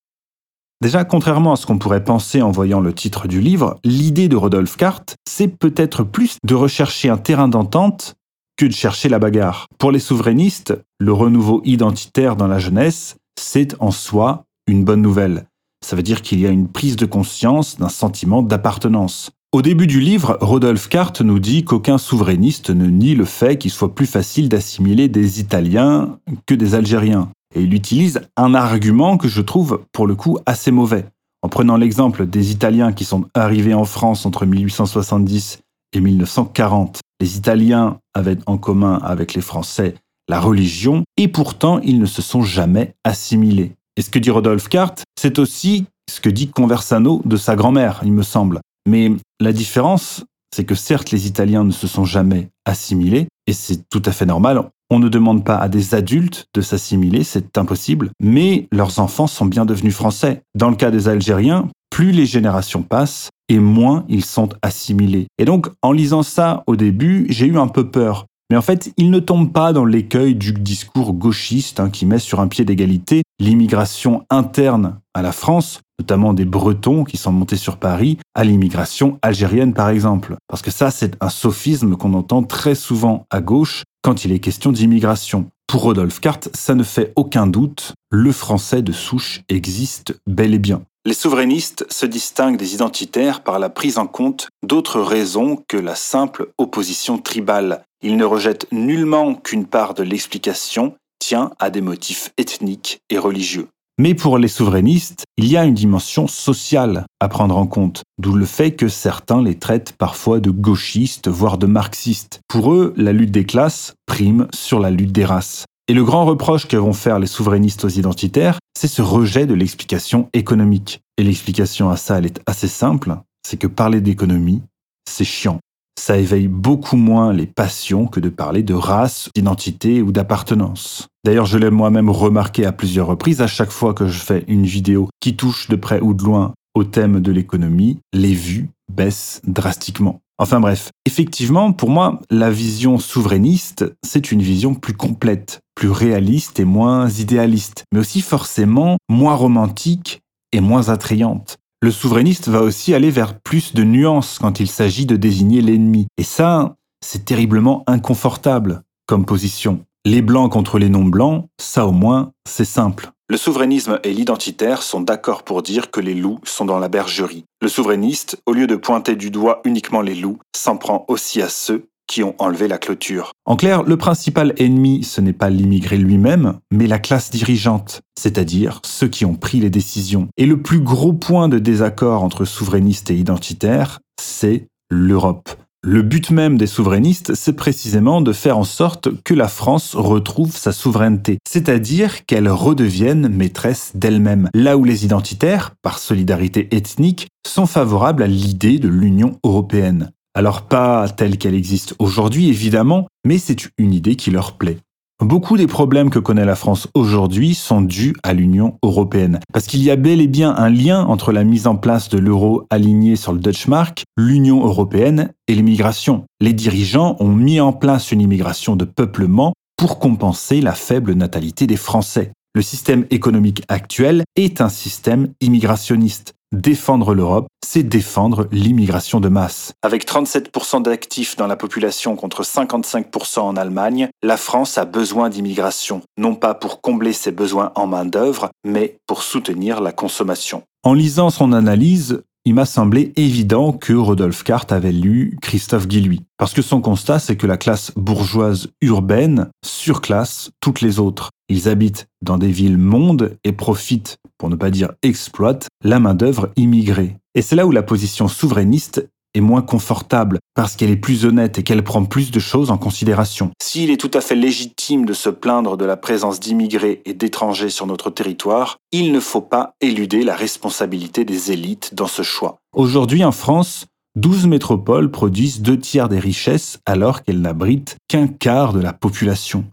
Déjà, 0.80 1.02
contrairement 1.02 1.54
à 1.54 1.56
ce 1.56 1.66
qu'on 1.66 1.78
pourrait 1.78 2.04
penser 2.04 2.42
en 2.42 2.52
voyant 2.52 2.78
le 2.78 2.92
titre 2.92 3.26
du 3.26 3.40
livre, 3.40 3.76
l'idée 3.82 4.28
de 4.28 4.36
Rodolphe 4.36 4.76
Carte, 4.76 5.16
c'est 5.28 5.48
peut-être 5.48 6.04
plus 6.04 6.38
de 6.44 6.54
rechercher 6.54 7.08
un 7.08 7.18
terrain 7.18 7.48
d'entente 7.48 8.14
que 8.56 8.66
de 8.66 8.72
chercher 8.72 9.08
la 9.08 9.18
bagarre. 9.18 9.66
Pour 9.78 9.90
les 9.90 9.98
souverainistes, 9.98 10.80
le 11.00 11.12
renouveau 11.12 11.60
identitaire 11.64 12.36
dans 12.36 12.46
la 12.46 12.60
jeunesse, 12.60 13.16
c'est 13.36 13.74
en 13.80 13.90
soi 13.90 14.44
une 14.68 14.84
bonne 14.84 15.02
nouvelle. 15.02 15.48
Ça 15.86 15.94
veut 15.94 16.02
dire 16.02 16.20
qu'il 16.20 16.40
y 16.40 16.48
a 16.48 16.50
une 16.50 16.66
prise 16.66 16.96
de 16.96 17.06
conscience 17.06 17.78
d'un 17.78 17.88
sentiment 17.88 18.42
d'appartenance. 18.42 19.30
Au 19.52 19.62
début 19.62 19.86
du 19.86 20.00
livre, 20.00 20.36
Rodolphe 20.40 20.88
Carte 20.88 21.20
nous 21.20 21.38
dit 21.38 21.64
qu'aucun 21.64 21.96
souverainiste 21.96 22.70
ne 22.70 22.86
nie 22.86 23.14
le 23.14 23.24
fait 23.24 23.56
qu'il 23.56 23.70
soit 23.70 23.94
plus 23.94 24.06
facile 24.06 24.48
d'assimiler 24.48 25.06
des 25.06 25.38
Italiens 25.38 26.18
que 26.46 26.56
des 26.56 26.74
Algériens. 26.74 27.28
Et 27.54 27.62
il 27.62 27.72
utilise 27.72 28.20
un 28.36 28.56
argument 28.56 29.16
que 29.16 29.28
je 29.28 29.40
trouve 29.40 29.84
pour 29.92 30.08
le 30.08 30.16
coup 30.16 30.38
assez 30.44 30.72
mauvais. 30.72 31.04
En 31.42 31.48
prenant 31.48 31.76
l'exemple 31.76 32.26
des 32.26 32.50
Italiens 32.50 32.92
qui 32.92 33.04
sont 33.04 33.26
arrivés 33.34 33.74
en 33.74 33.84
France 33.84 34.26
entre 34.26 34.44
1870 34.44 35.60
et 35.92 36.00
1940, 36.00 36.98
les 37.20 37.36
Italiens 37.36 38.00
avaient 38.12 38.38
en 38.46 38.58
commun 38.58 38.98
avec 39.04 39.34
les 39.34 39.40
Français 39.40 39.94
la 40.28 40.40
religion, 40.40 41.04
et 41.16 41.28
pourtant 41.28 41.78
ils 41.84 42.00
ne 42.00 42.06
se 42.06 42.22
sont 42.22 42.42
jamais 42.42 42.96
assimilés. 43.04 43.76
Et 43.96 44.02
ce 44.02 44.10
que 44.10 44.18
dit 44.18 44.30
Rodolphe 44.30 44.68
Carte, 44.68 45.04
c'est 45.18 45.38
aussi 45.38 45.86
ce 46.10 46.20
que 46.20 46.28
dit 46.28 46.48
Conversano 46.48 47.22
de 47.24 47.36
sa 47.36 47.56
grand-mère, 47.56 48.00
il 48.04 48.12
me 48.12 48.22
semble. 48.22 48.60
Mais 48.86 49.10
la 49.40 49.52
différence, 49.52 50.24
c'est 50.54 50.64
que 50.64 50.74
certes 50.74 51.10
les 51.10 51.26
Italiens 51.26 51.64
ne 51.64 51.70
se 51.70 51.86
sont 51.86 52.04
jamais 52.04 52.48
assimiler, 52.64 53.26
et 53.46 53.52
c'est 53.52 53.88
tout 53.88 54.02
à 54.04 54.12
fait 54.12 54.26
normal. 54.26 54.68
On 54.90 54.98
ne 54.98 55.08
demande 55.08 55.44
pas 55.44 55.56
à 55.56 55.68
des 55.68 55.94
adultes 55.94 56.46
de 56.54 56.60
s'assimiler, 56.60 57.24
c'est 57.24 57.58
impossible, 57.58 58.10
mais 58.20 58.68
leurs 58.70 59.00
enfants 59.00 59.26
sont 59.26 59.46
bien 59.46 59.64
devenus 59.64 59.94
français. 59.94 60.42
Dans 60.54 60.70
le 60.70 60.76
cas 60.76 60.90
des 60.90 61.08
Algériens, 61.08 61.68
plus 61.90 62.12
les 62.12 62.26
générations 62.26 62.82
passent 62.82 63.30
et 63.48 63.58
moins 63.58 64.04
ils 64.08 64.24
sont 64.24 64.50
assimilés. 64.62 65.26
Et 65.38 65.44
donc, 65.44 65.68
en 65.82 65.92
lisant 65.92 66.22
ça 66.22 66.62
au 66.66 66.76
début, 66.76 67.26
j'ai 67.30 67.46
eu 67.46 67.58
un 67.58 67.68
peu 67.68 67.90
peur. 67.90 68.26
Mais 68.50 68.56
en 68.56 68.62
fait, 68.62 68.92
il 68.96 69.10
ne 69.10 69.18
tombe 69.18 69.52
pas 69.52 69.72
dans 69.72 69.84
l'écueil 69.84 70.34
du 70.34 70.52
discours 70.52 71.12
gauchiste 71.12 71.80
hein, 71.80 71.90
qui 71.90 72.06
met 72.06 72.20
sur 72.20 72.40
un 72.40 72.48
pied 72.48 72.64
d'égalité 72.64 73.22
l'immigration 73.40 74.24
interne 74.30 75.00
à 75.14 75.22
la 75.22 75.32
France, 75.32 75.80
notamment 75.98 76.32
des 76.32 76.44
Bretons 76.44 77.04
qui 77.04 77.16
sont 77.16 77.32
montés 77.32 77.56
sur 77.56 77.76
Paris, 77.76 78.18
à 78.34 78.44
l'immigration 78.44 79.18
algérienne 79.22 79.74
par 79.74 79.88
exemple. 79.88 80.36
Parce 80.48 80.62
que 80.62 80.70
ça, 80.70 80.90
c'est 80.90 81.16
un 81.20 81.28
sophisme 81.28 81.96
qu'on 81.96 82.14
entend 82.14 82.42
très 82.44 82.74
souvent 82.74 83.26
à 83.30 83.40
gauche 83.40 83.84
quand 84.02 84.24
il 84.24 84.32
est 84.32 84.38
question 84.38 84.70
d'immigration. 84.70 85.46
Pour 85.66 85.82
Rodolphe 85.82 86.20
Carte, 86.20 86.48
ça 86.54 86.76
ne 86.76 86.84
fait 86.84 87.12
aucun 87.16 87.48
doute, 87.48 87.94
le 88.10 88.30
français 88.30 88.82
de 88.82 88.92
souche 88.92 89.40
existe 89.48 90.16
bel 90.28 90.54
et 90.54 90.60
bien. 90.60 90.82
Les 91.04 91.14
souverainistes 91.14 91.86
se 91.88 92.06
distinguent 92.06 92.56
des 92.56 92.74
identitaires 92.74 93.42
par 93.42 93.58
la 93.58 93.68
prise 93.68 93.98
en 93.98 94.06
compte 94.06 94.48
d'autres 94.64 95.00
raisons 95.00 95.62
que 95.68 95.76
la 95.76 95.94
simple 95.94 96.48
opposition 96.58 97.18
tribale. 97.18 97.84
Ils 98.02 98.16
ne 98.16 98.24
rejettent 98.24 98.66
nullement 98.72 99.34
qu'une 99.34 99.66
part 99.66 99.94
de 99.94 100.02
l'explication 100.02 100.94
tient 101.18 101.52
à 101.58 101.70
des 101.70 101.80
motifs 101.80 102.30
ethniques 102.36 103.00
et 103.10 103.18
religieux. 103.18 103.68
Mais 103.98 104.14
pour 104.14 104.36
les 104.36 104.48
souverainistes, 104.48 105.24
il 105.38 105.46
y 105.46 105.56
a 105.56 105.64
une 105.64 105.72
dimension 105.72 106.26
sociale 106.26 107.06
à 107.18 107.28
prendre 107.28 107.56
en 107.56 107.66
compte, 107.66 108.02
d'où 108.18 108.34
le 108.34 108.44
fait 108.44 108.72
que 108.72 108.88
certains 108.88 109.42
les 109.42 109.58
traitent 109.58 109.94
parfois 109.96 110.38
de 110.38 110.50
gauchistes, 110.50 111.28
voire 111.28 111.56
de 111.56 111.66
marxistes. 111.66 112.40
Pour 112.46 112.74
eux, 112.74 112.92
la 112.98 113.14
lutte 113.14 113.30
des 113.30 113.46
classes 113.46 113.94
prime 114.04 114.48
sur 114.52 114.80
la 114.80 114.90
lutte 114.90 115.12
des 115.12 115.24
races. 115.24 115.64
Et 115.88 115.94
le 115.94 116.04
grand 116.04 116.26
reproche 116.26 116.68
que 116.68 116.76
vont 116.76 116.92
faire 116.92 117.18
les 117.18 117.26
souverainistes 117.26 117.86
aux 117.86 117.88
identitaires, 117.88 118.58
c'est 118.76 118.88
ce 118.88 119.00
rejet 119.00 119.46
de 119.46 119.54
l'explication 119.54 120.28
économique. 120.34 121.00
Et 121.16 121.22
l'explication 121.22 121.88
à 121.88 121.96
ça, 121.96 122.18
elle 122.18 122.26
est 122.26 122.40
assez 122.46 122.68
simple, 122.68 123.16
c'est 123.46 123.56
que 123.56 123.66
parler 123.66 124.02
d'économie, 124.02 124.62
c'est 125.08 125.24
chiant. 125.24 125.58
Ça 126.06 126.18
éveille 126.18 126.46
beaucoup 126.46 126.94
moins 126.94 127.32
les 127.32 127.48
passions 127.48 128.06
que 128.06 128.20
de 128.20 128.28
parler 128.28 128.62
de 128.62 128.74
race, 128.74 129.28
d'identité 129.34 130.02
ou 130.02 130.12
d'appartenance. 130.12 131.08
D'ailleurs, 131.24 131.46
je 131.46 131.58
l'ai 131.58 131.68
moi-même 131.68 132.10
remarqué 132.10 132.64
à 132.64 132.70
plusieurs 132.70 133.08
reprises, 133.08 133.40
à 133.40 133.48
chaque 133.48 133.72
fois 133.72 133.92
que 133.92 134.06
je 134.06 134.20
fais 134.20 134.44
une 134.46 134.66
vidéo 134.66 135.08
qui 135.18 135.34
touche 135.34 135.66
de 135.66 135.74
près 135.74 135.98
ou 136.00 136.14
de 136.14 136.22
loin 136.22 136.54
au 136.76 136.84
thème 136.84 137.18
de 137.18 137.32
l'économie, 137.32 137.98
les 138.12 138.34
vues 138.34 138.70
baissent 138.88 139.42
drastiquement. 139.48 140.20
Enfin 140.38 140.60
bref, 140.60 140.92
effectivement, 141.06 141.72
pour 141.72 141.90
moi, 141.90 142.20
la 142.30 142.52
vision 142.52 142.98
souverainiste, 142.98 143.84
c'est 144.06 144.30
une 144.30 144.42
vision 144.42 144.76
plus 144.76 144.94
complète, 144.94 145.58
plus 145.74 145.90
réaliste 145.90 146.60
et 146.60 146.64
moins 146.64 147.08
idéaliste, 147.08 147.82
mais 147.92 147.98
aussi 147.98 148.20
forcément 148.20 148.96
moins 149.08 149.34
romantique 149.34 150.20
et 150.52 150.60
moins 150.60 150.88
attrayante. 150.88 151.56
Le 151.82 151.90
souverainiste 151.90 152.48
va 152.48 152.62
aussi 152.62 152.94
aller 152.94 153.10
vers 153.10 153.38
plus 153.38 153.74
de 153.74 153.84
nuances 153.84 154.38
quand 154.38 154.60
il 154.60 154.68
s'agit 154.68 155.04
de 155.04 155.16
désigner 155.16 155.60
l'ennemi. 155.60 156.06
Et 156.16 156.22
ça, 156.22 156.76
c'est 157.04 157.26
terriblement 157.26 157.84
inconfortable 157.86 158.82
comme 159.06 159.26
position. 159.26 159.84
Les 160.06 160.22
blancs 160.22 160.50
contre 160.50 160.78
les 160.78 160.88
non-blancs, 160.88 161.48
ça 161.60 161.86
au 161.86 161.92
moins, 161.92 162.32
c'est 162.48 162.64
simple. 162.64 163.10
Le 163.28 163.36
souverainisme 163.36 164.00
et 164.04 164.14
l'identitaire 164.14 164.82
sont 164.82 165.00
d'accord 165.00 165.42
pour 165.42 165.62
dire 165.62 165.90
que 165.90 166.00
les 166.00 166.14
loups 166.14 166.40
sont 166.44 166.64
dans 166.64 166.78
la 166.78 166.88
bergerie. 166.88 167.44
Le 167.60 167.68
souverainiste, 167.68 168.40
au 168.46 168.52
lieu 168.52 168.66
de 168.66 168.76
pointer 168.76 169.16
du 169.16 169.30
doigt 169.30 169.60
uniquement 169.64 170.00
les 170.00 170.14
loups, 170.14 170.38
s'en 170.56 170.76
prend 170.76 171.04
aussi 171.08 171.42
à 171.42 171.48
ceux 171.48 171.88
qui 172.06 172.22
ont 172.22 172.34
enlevé 172.38 172.68
la 172.68 172.78
clôture. 172.78 173.32
En 173.44 173.56
clair, 173.56 173.82
le 173.82 173.96
principal 173.96 174.54
ennemi, 174.58 175.04
ce 175.04 175.20
n'est 175.20 175.32
pas 175.32 175.50
l'immigré 175.50 175.96
lui-même, 175.96 176.58
mais 176.70 176.86
la 176.86 176.98
classe 176.98 177.30
dirigeante, 177.30 178.00
c'est-à-dire 178.18 178.80
ceux 178.84 179.08
qui 179.08 179.24
ont 179.24 179.34
pris 179.34 179.60
les 179.60 179.70
décisions. 179.70 180.28
Et 180.36 180.46
le 180.46 180.60
plus 180.62 180.80
gros 180.80 181.12
point 181.12 181.48
de 181.48 181.58
désaccord 181.58 182.22
entre 182.22 182.44
souverainistes 182.44 183.10
et 183.10 183.16
identitaires, 183.16 184.00
c'est 184.20 184.68
l'Europe. 184.90 185.50
Le 185.88 186.02
but 186.02 186.30
même 186.30 186.58
des 186.58 186.66
souverainistes, 186.66 187.34
c'est 187.34 187.52
précisément 187.52 188.20
de 188.20 188.32
faire 188.32 188.58
en 188.58 188.64
sorte 188.64 189.22
que 189.22 189.34
la 189.34 189.46
France 189.46 189.94
retrouve 189.94 190.56
sa 190.56 190.72
souveraineté, 190.72 191.38
c'est-à-dire 191.48 192.26
qu'elle 192.26 192.48
redevienne 192.48 193.28
maîtresse 193.28 193.92
d'elle-même, 193.94 194.50
là 194.52 194.76
où 194.76 194.82
les 194.82 195.04
identitaires, 195.04 195.76
par 195.82 196.00
solidarité 196.00 196.66
ethnique, 196.74 197.28
sont 197.46 197.66
favorables 197.66 198.24
à 198.24 198.26
l'idée 198.26 198.80
de 198.80 198.88
l'Union 198.88 199.38
européenne. 199.44 200.10
Alors 200.36 200.60
pas 200.60 201.08
telle 201.08 201.38
qu'elle 201.38 201.54
existe 201.54 201.94
aujourd'hui, 201.98 202.50
évidemment, 202.50 203.06
mais 203.24 203.38
c'est 203.38 203.56
une 203.78 203.94
idée 203.94 204.16
qui 204.16 204.30
leur 204.30 204.58
plaît. 204.58 204.76
Beaucoup 205.18 205.56
des 205.56 205.66
problèmes 205.66 206.10
que 206.10 206.18
connaît 206.18 206.44
la 206.44 206.56
France 206.56 206.88
aujourd'hui 206.92 207.54
sont 207.54 207.80
dus 207.80 208.14
à 208.22 208.34
l'Union 208.34 208.76
européenne. 208.82 209.40
Parce 209.54 209.66
qu'il 209.66 209.82
y 209.82 209.90
a 209.90 209.96
bel 209.96 210.20
et 210.20 210.26
bien 210.26 210.54
un 210.54 210.68
lien 210.68 211.06
entre 211.06 211.32
la 211.32 211.42
mise 211.42 211.66
en 211.66 211.76
place 211.76 212.10
de 212.10 212.18
l'euro 212.18 212.66
aligné 212.68 213.16
sur 213.16 213.32
le 213.32 213.40
Deutsche 213.40 213.66
Mark, 213.66 214.04
l'Union 214.18 214.62
européenne 214.62 215.32
et 215.48 215.54
l'immigration. 215.54 216.26
Les 216.42 216.52
dirigeants 216.52 217.16
ont 217.18 217.32
mis 217.32 217.58
en 217.58 217.72
place 217.72 218.12
une 218.12 218.20
immigration 218.20 218.76
de 218.76 218.84
peuplement 218.84 219.54
pour 219.78 219.98
compenser 219.98 220.60
la 220.60 220.72
faible 220.72 221.14
natalité 221.14 221.66
des 221.66 221.78
Français. 221.78 222.32
Le 222.54 222.60
système 222.60 223.06
économique 223.08 223.62
actuel 223.68 224.22
est 224.36 224.60
un 224.60 224.68
système 224.68 225.28
immigrationniste. 225.40 226.35
Défendre 226.56 227.12
l'Europe, 227.12 227.48
c'est 227.62 227.82
défendre 227.82 228.48
l'immigration 228.50 229.20
de 229.20 229.28
masse. 229.28 229.74
Avec 229.82 230.06
37% 230.06 230.80
d'actifs 230.80 231.36
dans 231.36 231.46
la 231.46 231.56
population 231.56 232.16
contre 232.16 232.44
55% 232.44 233.40
en 233.40 233.56
Allemagne, 233.56 234.08
la 234.22 234.38
France 234.38 234.78
a 234.78 234.86
besoin 234.86 235.28
d'immigration, 235.28 236.00
non 236.16 236.34
pas 236.34 236.54
pour 236.54 236.80
combler 236.80 237.12
ses 237.12 237.30
besoins 237.30 237.72
en 237.74 237.86
main-d'œuvre, 237.86 238.48
mais 238.64 238.96
pour 239.06 239.22
soutenir 239.22 239.82
la 239.82 239.92
consommation. 239.92 240.62
En 240.82 240.94
lisant 240.94 241.28
son 241.28 241.52
analyse, 241.52 242.22
il 242.46 242.54
m'a 242.54 242.64
semblé 242.64 243.12
évident 243.16 243.72
que 243.72 243.92
Rodolphe 243.92 244.44
Carte 244.44 244.70
avait 244.70 244.92
lu 244.92 245.36
Christophe 245.42 245.88
Guilluy. 245.88 246.22
Parce 246.38 246.54
que 246.54 246.62
son 246.62 246.80
constat, 246.80 247.18
c'est 247.18 247.34
que 247.34 247.48
la 247.48 247.56
classe 247.56 247.90
bourgeoise 247.96 248.68
urbaine 248.80 249.48
surclasse 249.64 250.52
toutes 250.60 250.80
les 250.80 251.00
autres. 251.00 251.30
Ils 251.48 251.68
habitent 251.68 252.06
dans 252.22 252.38
des 252.38 252.52
villes 252.52 252.78
mondes 252.78 253.36
et 253.42 253.50
profitent, 253.50 254.18
pour 254.38 254.48
ne 254.48 254.54
pas 254.54 254.70
dire 254.70 254.92
exploitent, 255.02 255.66
la 255.82 255.98
main-d'œuvre 255.98 256.52
immigrée. 256.54 257.16
Et 257.34 257.42
c'est 257.42 257.56
là 257.56 257.66
où 257.66 257.72
la 257.72 257.82
position 257.82 258.28
souverainiste 258.28 259.08
est 259.36 259.40
moins 259.40 259.62
confortable 259.62 260.38
parce 260.54 260.76
qu'elle 260.76 260.90
est 260.90 260.96
plus 260.96 261.24
honnête 261.24 261.58
et 261.58 261.62
qu'elle 261.62 261.84
prend 261.84 262.04
plus 262.04 262.30
de 262.30 262.38
choses 262.38 262.70
en 262.70 262.78
considération. 262.78 263.50
S'il 263.60 263.90
est 263.90 263.96
tout 263.96 264.10
à 264.14 264.20
fait 264.20 264.34
légitime 264.34 265.04
de 265.04 265.12
se 265.12 265.28
plaindre 265.28 265.76
de 265.76 265.84
la 265.84 265.96
présence 265.96 266.40
d'immigrés 266.40 267.02
et 267.04 267.14
d'étrangers 267.14 267.68
sur 267.68 267.86
notre 267.86 268.10
territoire, 268.10 268.78
il 268.92 269.12
ne 269.12 269.20
faut 269.20 269.40
pas 269.40 269.74
éluder 269.80 270.22
la 270.22 270.34
responsabilité 270.34 271.24
des 271.24 271.52
élites 271.52 271.94
dans 271.94 272.06
ce 272.06 272.22
choix. 272.22 272.58
Aujourd'hui 272.74 273.24
en 273.24 273.32
France, 273.32 273.86
12 274.16 274.46
métropoles 274.46 275.10
produisent 275.10 275.60
deux 275.60 275.78
tiers 275.78 276.08
des 276.08 276.18
richesses 276.18 276.78
alors 276.86 277.22
qu'elles 277.22 277.42
n'abritent 277.42 277.96
qu'un 278.08 278.28
quart 278.28 278.72
de 278.72 278.80
la 278.80 278.94
population. 278.94 279.64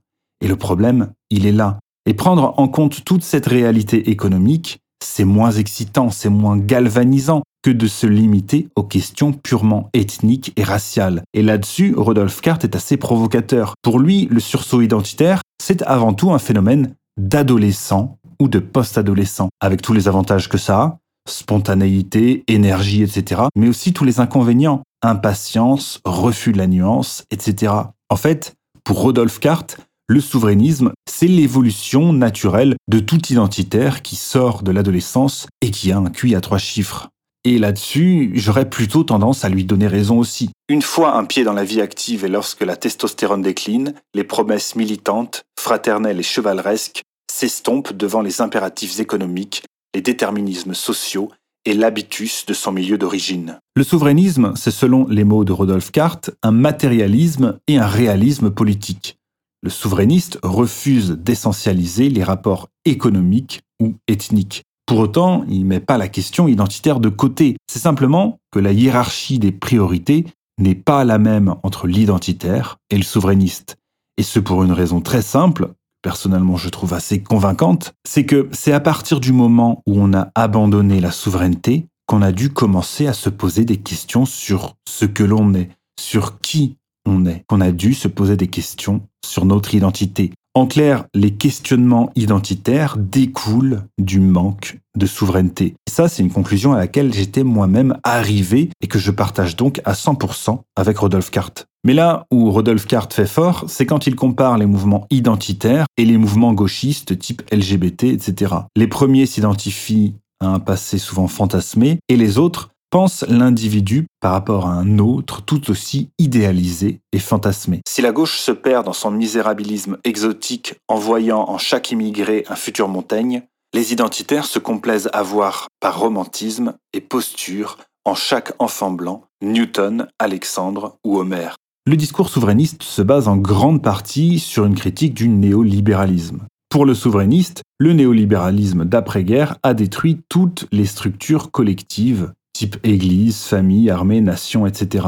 Et 0.41 0.48
le 0.48 0.58
problème, 0.58 1.13
il 1.29 1.46
est 1.46 1.53
là. 1.53 1.79
Et 2.05 2.13
prendre 2.13 2.53
en 2.58 2.67
compte 2.67 3.05
toute 3.05 3.24
cette 3.24 3.46
réalité 3.46 4.10
économique, 4.10 4.79
c'est 5.03 5.25
moins 5.25 5.51
excitant, 5.51 6.10
c'est 6.10 6.29
moins 6.29 6.57
galvanisant 6.57 7.43
que 7.63 7.72
de 7.72 7.88
se 7.88 8.05
limiter 8.07 8.67
aux 8.75 8.83
questions 8.83 9.31
purement 9.31 9.89
ethniques 9.93 10.53
et 10.57 10.63
raciales. 10.63 11.24
Et 11.33 11.41
là-dessus, 11.41 11.93
Rodolphe 11.95 12.41
Carte 12.41 12.65
est 12.65 12.75
assez 12.75 12.98
provocateur. 12.98 13.75
Pour 13.81 14.00
lui, 14.00 14.27
le 14.29 14.39
sursaut 14.39 14.81
identitaire, 14.81 15.41
c'est 15.62 15.81
avant 15.83 16.13
tout 16.13 16.31
un 16.31 16.39
phénomène 16.39 16.93
d'adolescent 17.17 18.17
ou 18.39 18.48
de 18.48 18.60
post-adolescent, 18.60 19.50
avec 19.62 19.81
tous 19.81 19.93
les 19.93 20.07
avantages 20.07 20.50
que 20.50 20.57
ça 20.57 20.81
a, 20.81 20.98
spontanéité, 21.27 22.43
énergie, 22.48 23.03
etc., 23.03 23.43
mais 23.55 23.69
aussi 23.69 23.93
tous 23.93 24.03
les 24.03 24.19
inconvénients, 24.19 24.83
impatience, 25.01 26.01
refus 26.03 26.51
de 26.51 26.57
la 26.57 26.67
nuance, 26.67 27.24
etc. 27.31 27.74
En 28.10 28.15
fait, 28.15 28.55
pour 28.83 29.01
Rodolphe 29.01 29.39
Carte, 29.39 29.77
le 30.07 30.19
souverainisme, 30.19 30.91
c'est 31.10 31.27
l'évolution 31.27 32.12
naturelle 32.12 32.75
de 32.89 33.00
tout 33.00 33.25
identitaire 33.29 34.01
qui 34.01 34.17
sort 34.17 34.62
de 34.62 34.72
l'adolescence 34.72 35.48
et 35.62 35.72
qui 35.72 35.93
a 35.93 35.98
un 35.98 36.10
QI 36.10 36.36
à 36.36 36.41
trois 36.41 36.57
chiffres. 36.57 37.07
Et 37.45 37.57
là-dessus, 37.57 38.31
j'aurais 38.36 38.69
plutôt 38.69 39.03
tendance 39.03 39.45
à 39.45 39.50
lui 39.50 39.63
donner 39.63 39.88
raison 39.88 40.19
aussi. 40.19 40.50
Une 40.67 40.81
fois 40.81 41.15
un 41.15 41.24
pied 41.24 41.43
dans 41.43 41.53
la 41.53 41.63
vie 41.63 41.81
active 41.81 42.25
et 42.25 42.29
lorsque 42.29 42.62
la 42.62 42.75
testostérone 42.75 43.41
décline, 43.41 43.93
les 44.13 44.24
promesses 44.25 44.75
militantes, 44.75 45.43
fraternelles 45.57 46.19
et 46.19 46.24
chevaleresques 46.24 47.03
s'estompent 47.31 47.93
devant 47.93 48.22
les 48.22 48.41
impératifs 48.41 49.00
économiques, 49.00 49.63
les 49.95 50.01
déterminismes 50.01 50.74
sociaux 50.74 51.31
et 51.65 51.74
l'habitus 51.74 52.45
de 52.45 52.53
son 52.53 52.74
milieu 52.74 52.98
d'origine. 52.98 53.57
Le 53.75 53.83
souverainisme, 53.83 54.53
c'est 54.55 54.72
selon 54.72 55.07
les 55.07 55.24
mots 55.24 55.45
de 55.45 55.53
Rodolphe 55.53 55.91
Carte, 55.91 56.31
un 56.43 56.51
matérialisme 56.51 57.57
et 57.67 57.77
un 57.77 57.88
réalisme 57.88 58.51
politique. 58.51 59.17
Le 59.63 59.70
souverainiste 59.70 60.39
refuse 60.43 61.12
d'essentialiser 61.12 62.10
les 62.10 62.24
rapports 62.25 62.67
économiques 62.84 63.62
ou 63.82 63.96
ethniques. 64.10 64.63
Pour 64.86 65.00
autant, 65.00 65.46
il 65.48 65.62
ne 65.62 65.67
met 65.67 65.79
pas 65.79 65.98
la 65.98 66.10
question 66.10 66.50
identitaire 66.50 67.00
de 67.00 67.08
côté. 67.08 67.55
C'est 67.72 67.79
simplement 67.79 68.39
que 68.51 68.60
la 68.60 68.74
hiérarchie 68.74 69.39
des 69.39 69.53
priorités 69.53 70.25
n'est 70.60 70.75
pas 70.75 71.05
la 71.05 71.17
même 71.17 71.55
entre 71.63 71.88
l'identitaire 71.88 72.75
et 72.89 72.98
le 72.98 73.03
souverainiste. 73.03 73.77
Et 74.17 74.24
ce 74.24 74.41
pour 74.41 74.65
une 74.65 74.74
raison 74.74 75.00
très 75.00 75.22
simple, 75.22 75.72
personnellement 76.01 76.58
je 76.58 76.67
trouve 76.67 76.93
assez 76.93 77.24
convaincante, 77.24 77.93
c'est 78.05 78.25
que 78.25 78.50
c'est 78.51 78.74
à 78.74 78.82
partir 78.82 79.22
du 79.22 79.32
moment 79.32 79.82
où 79.88 79.98
on 79.98 80.13
a 80.13 80.27
abandonné 80.36 81.00
la 81.00 81.12
souveraineté 81.12 81.88
qu'on 82.05 82.22
a 82.22 82.34
dû 82.34 82.50
commencer 82.50 83.08
à 83.08 83.13
se 83.13 83.29
poser 83.29 83.63
des 83.63 83.77
questions 83.77 84.25
sur 84.25 84.75
ce 84.89 85.05
que 85.05 85.24
l'on 85.24 85.53
est, 85.53 85.70
sur 85.98 86.41
qui 86.41 86.75
on 87.05 87.25
est, 87.25 87.43
qu'on 87.48 87.62
a 87.62 87.72
dû 87.72 87.93
se 87.93 88.07
poser 88.07 88.38
des 88.38 88.48
questions 88.48 89.01
sur 89.25 89.45
notre 89.45 89.75
identité. 89.75 90.31
En 90.55 90.67
clair, 90.67 91.05
les 91.15 91.31
questionnements 91.31 92.12
identitaires 92.15 92.98
découlent 92.98 93.81
du 93.98 94.19
manque 94.19 94.77
de 94.95 95.07
souveraineté. 95.07 95.74
Et 95.88 95.91
ça, 95.91 96.07
c'est 96.07 96.22
une 96.22 96.31
conclusion 96.31 96.74
à 96.74 96.77
laquelle 96.77 97.12
j'étais 97.12 97.43
moi-même 97.43 97.98
arrivé 98.03 98.69
et 98.79 98.88
que 98.88 99.00
je 99.00 99.10
partage 99.10 99.55
donc 99.55 99.81
à 99.83 99.93
100% 99.93 100.60
avec 100.75 100.98
Rodolphe 101.00 101.31
Carte. 101.31 101.65
Mais 101.83 101.93
là 101.93 102.27
où 102.31 102.51
Rodolphe 102.51 102.86
Carte 102.86 103.13
fait 103.13 103.25
fort, 103.25 103.65
c'est 103.67 103.88
quand 103.88 104.05
il 104.05 104.15
compare 104.15 104.60
les 104.60 104.67
mouvements 104.67 105.07
identitaires 105.10 105.86
et 105.98 106.05
les 106.05 106.17
mouvements 106.17 106.53
gauchistes 106.53 107.17
type 107.17 107.41
LGBT, 107.51 108.03
etc. 108.03 108.53
Les 108.75 108.88
premiers 108.88 109.25
s'identifient 109.25 110.13
à 110.39 110.48
un 110.48 110.60
passé 110.60 111.00
souvent 111.00 111.27
fantasmé 111.27 111.98
et 112.10 112.15
les 112.15 112.38
autres 112.38 112.72
pense 112.93 113.25
l'individu 113.27 114.05
par 114.19 114.33
rapport 114.33 114.67
à 114.67 114.73
un 114.73 115.00
autre 115.00 115.41
tout 115.41 115.71
aussi 115.71 116.12
idéalisé 116.19 117.00
et 117.12 117.17
fantasmé. 117.17 117.81
Si 117.88 118.03
la 118.03 118.12
gauche 118.12 118.38
se 118.38 118.51
perd 118.51 118.85
dans 118.85 118.93
son 118.93 119.09
misérabilisme 119.09 119.97
exotique 120.03 120.75
en 120.88 120.97
voyant 120.97 121.39
en 121.50 121.57
chaque 121.57 121.89
immigré 121.89 122.45
un 122.50 122.55
futur 122.55 122.89
Montaigne, 122.89 123.41
les 123.73 123.93
identitaires 123.93 124.45
se 124.45 124.59
complaisent 124.59 125.09
à 125.12 125.23
voir 125.23 125.69
par 125.79 126.00
romantisme 126.00 126.75
et 126.93 127.01
posture 127.01 127.77
en 128.05 128.13
chaque 128.13 128.53
enfant 128.59 128.91
blanc 128.91 129.23
Newton, 129.41 130.07
Alexandre 130.19 130.97
ou 131.03 131.17
Homère. 131.17 131.55
Le 131.88 131.97
discours 131.97 132.29
souverainiste 132.29 132.83
se 132.83 133.01
base 133.01 133.27
en 133.27 133.38
grande 133.38 133.81
partie 133.81 134.38
sur 134.38 134.65
une 134.65 134.75
critique 134.75 135.15
du 135.15 135.29
néolibéralisme. 135.29 136.43
Pour 136.69 136.85
le 136.85 136.93
souverainiste, 136.93 137.63
le 137.79 137.93
néolibéralisme 137.93 138.85
d'après-guerre 138.85 139.57
a 139.63 139.73
détruit 139.73 140.21
toutes 140.29 140.67
les 140.71 140.85
structures 140.85 141.50
collectives 141.50 142.31
type 142.53 142.77
Église, 142.83 143.43
famille, 143.43 143.89
armée, 143.89 144.22
nation, 144.22 144.65
etc. 144.65 145.07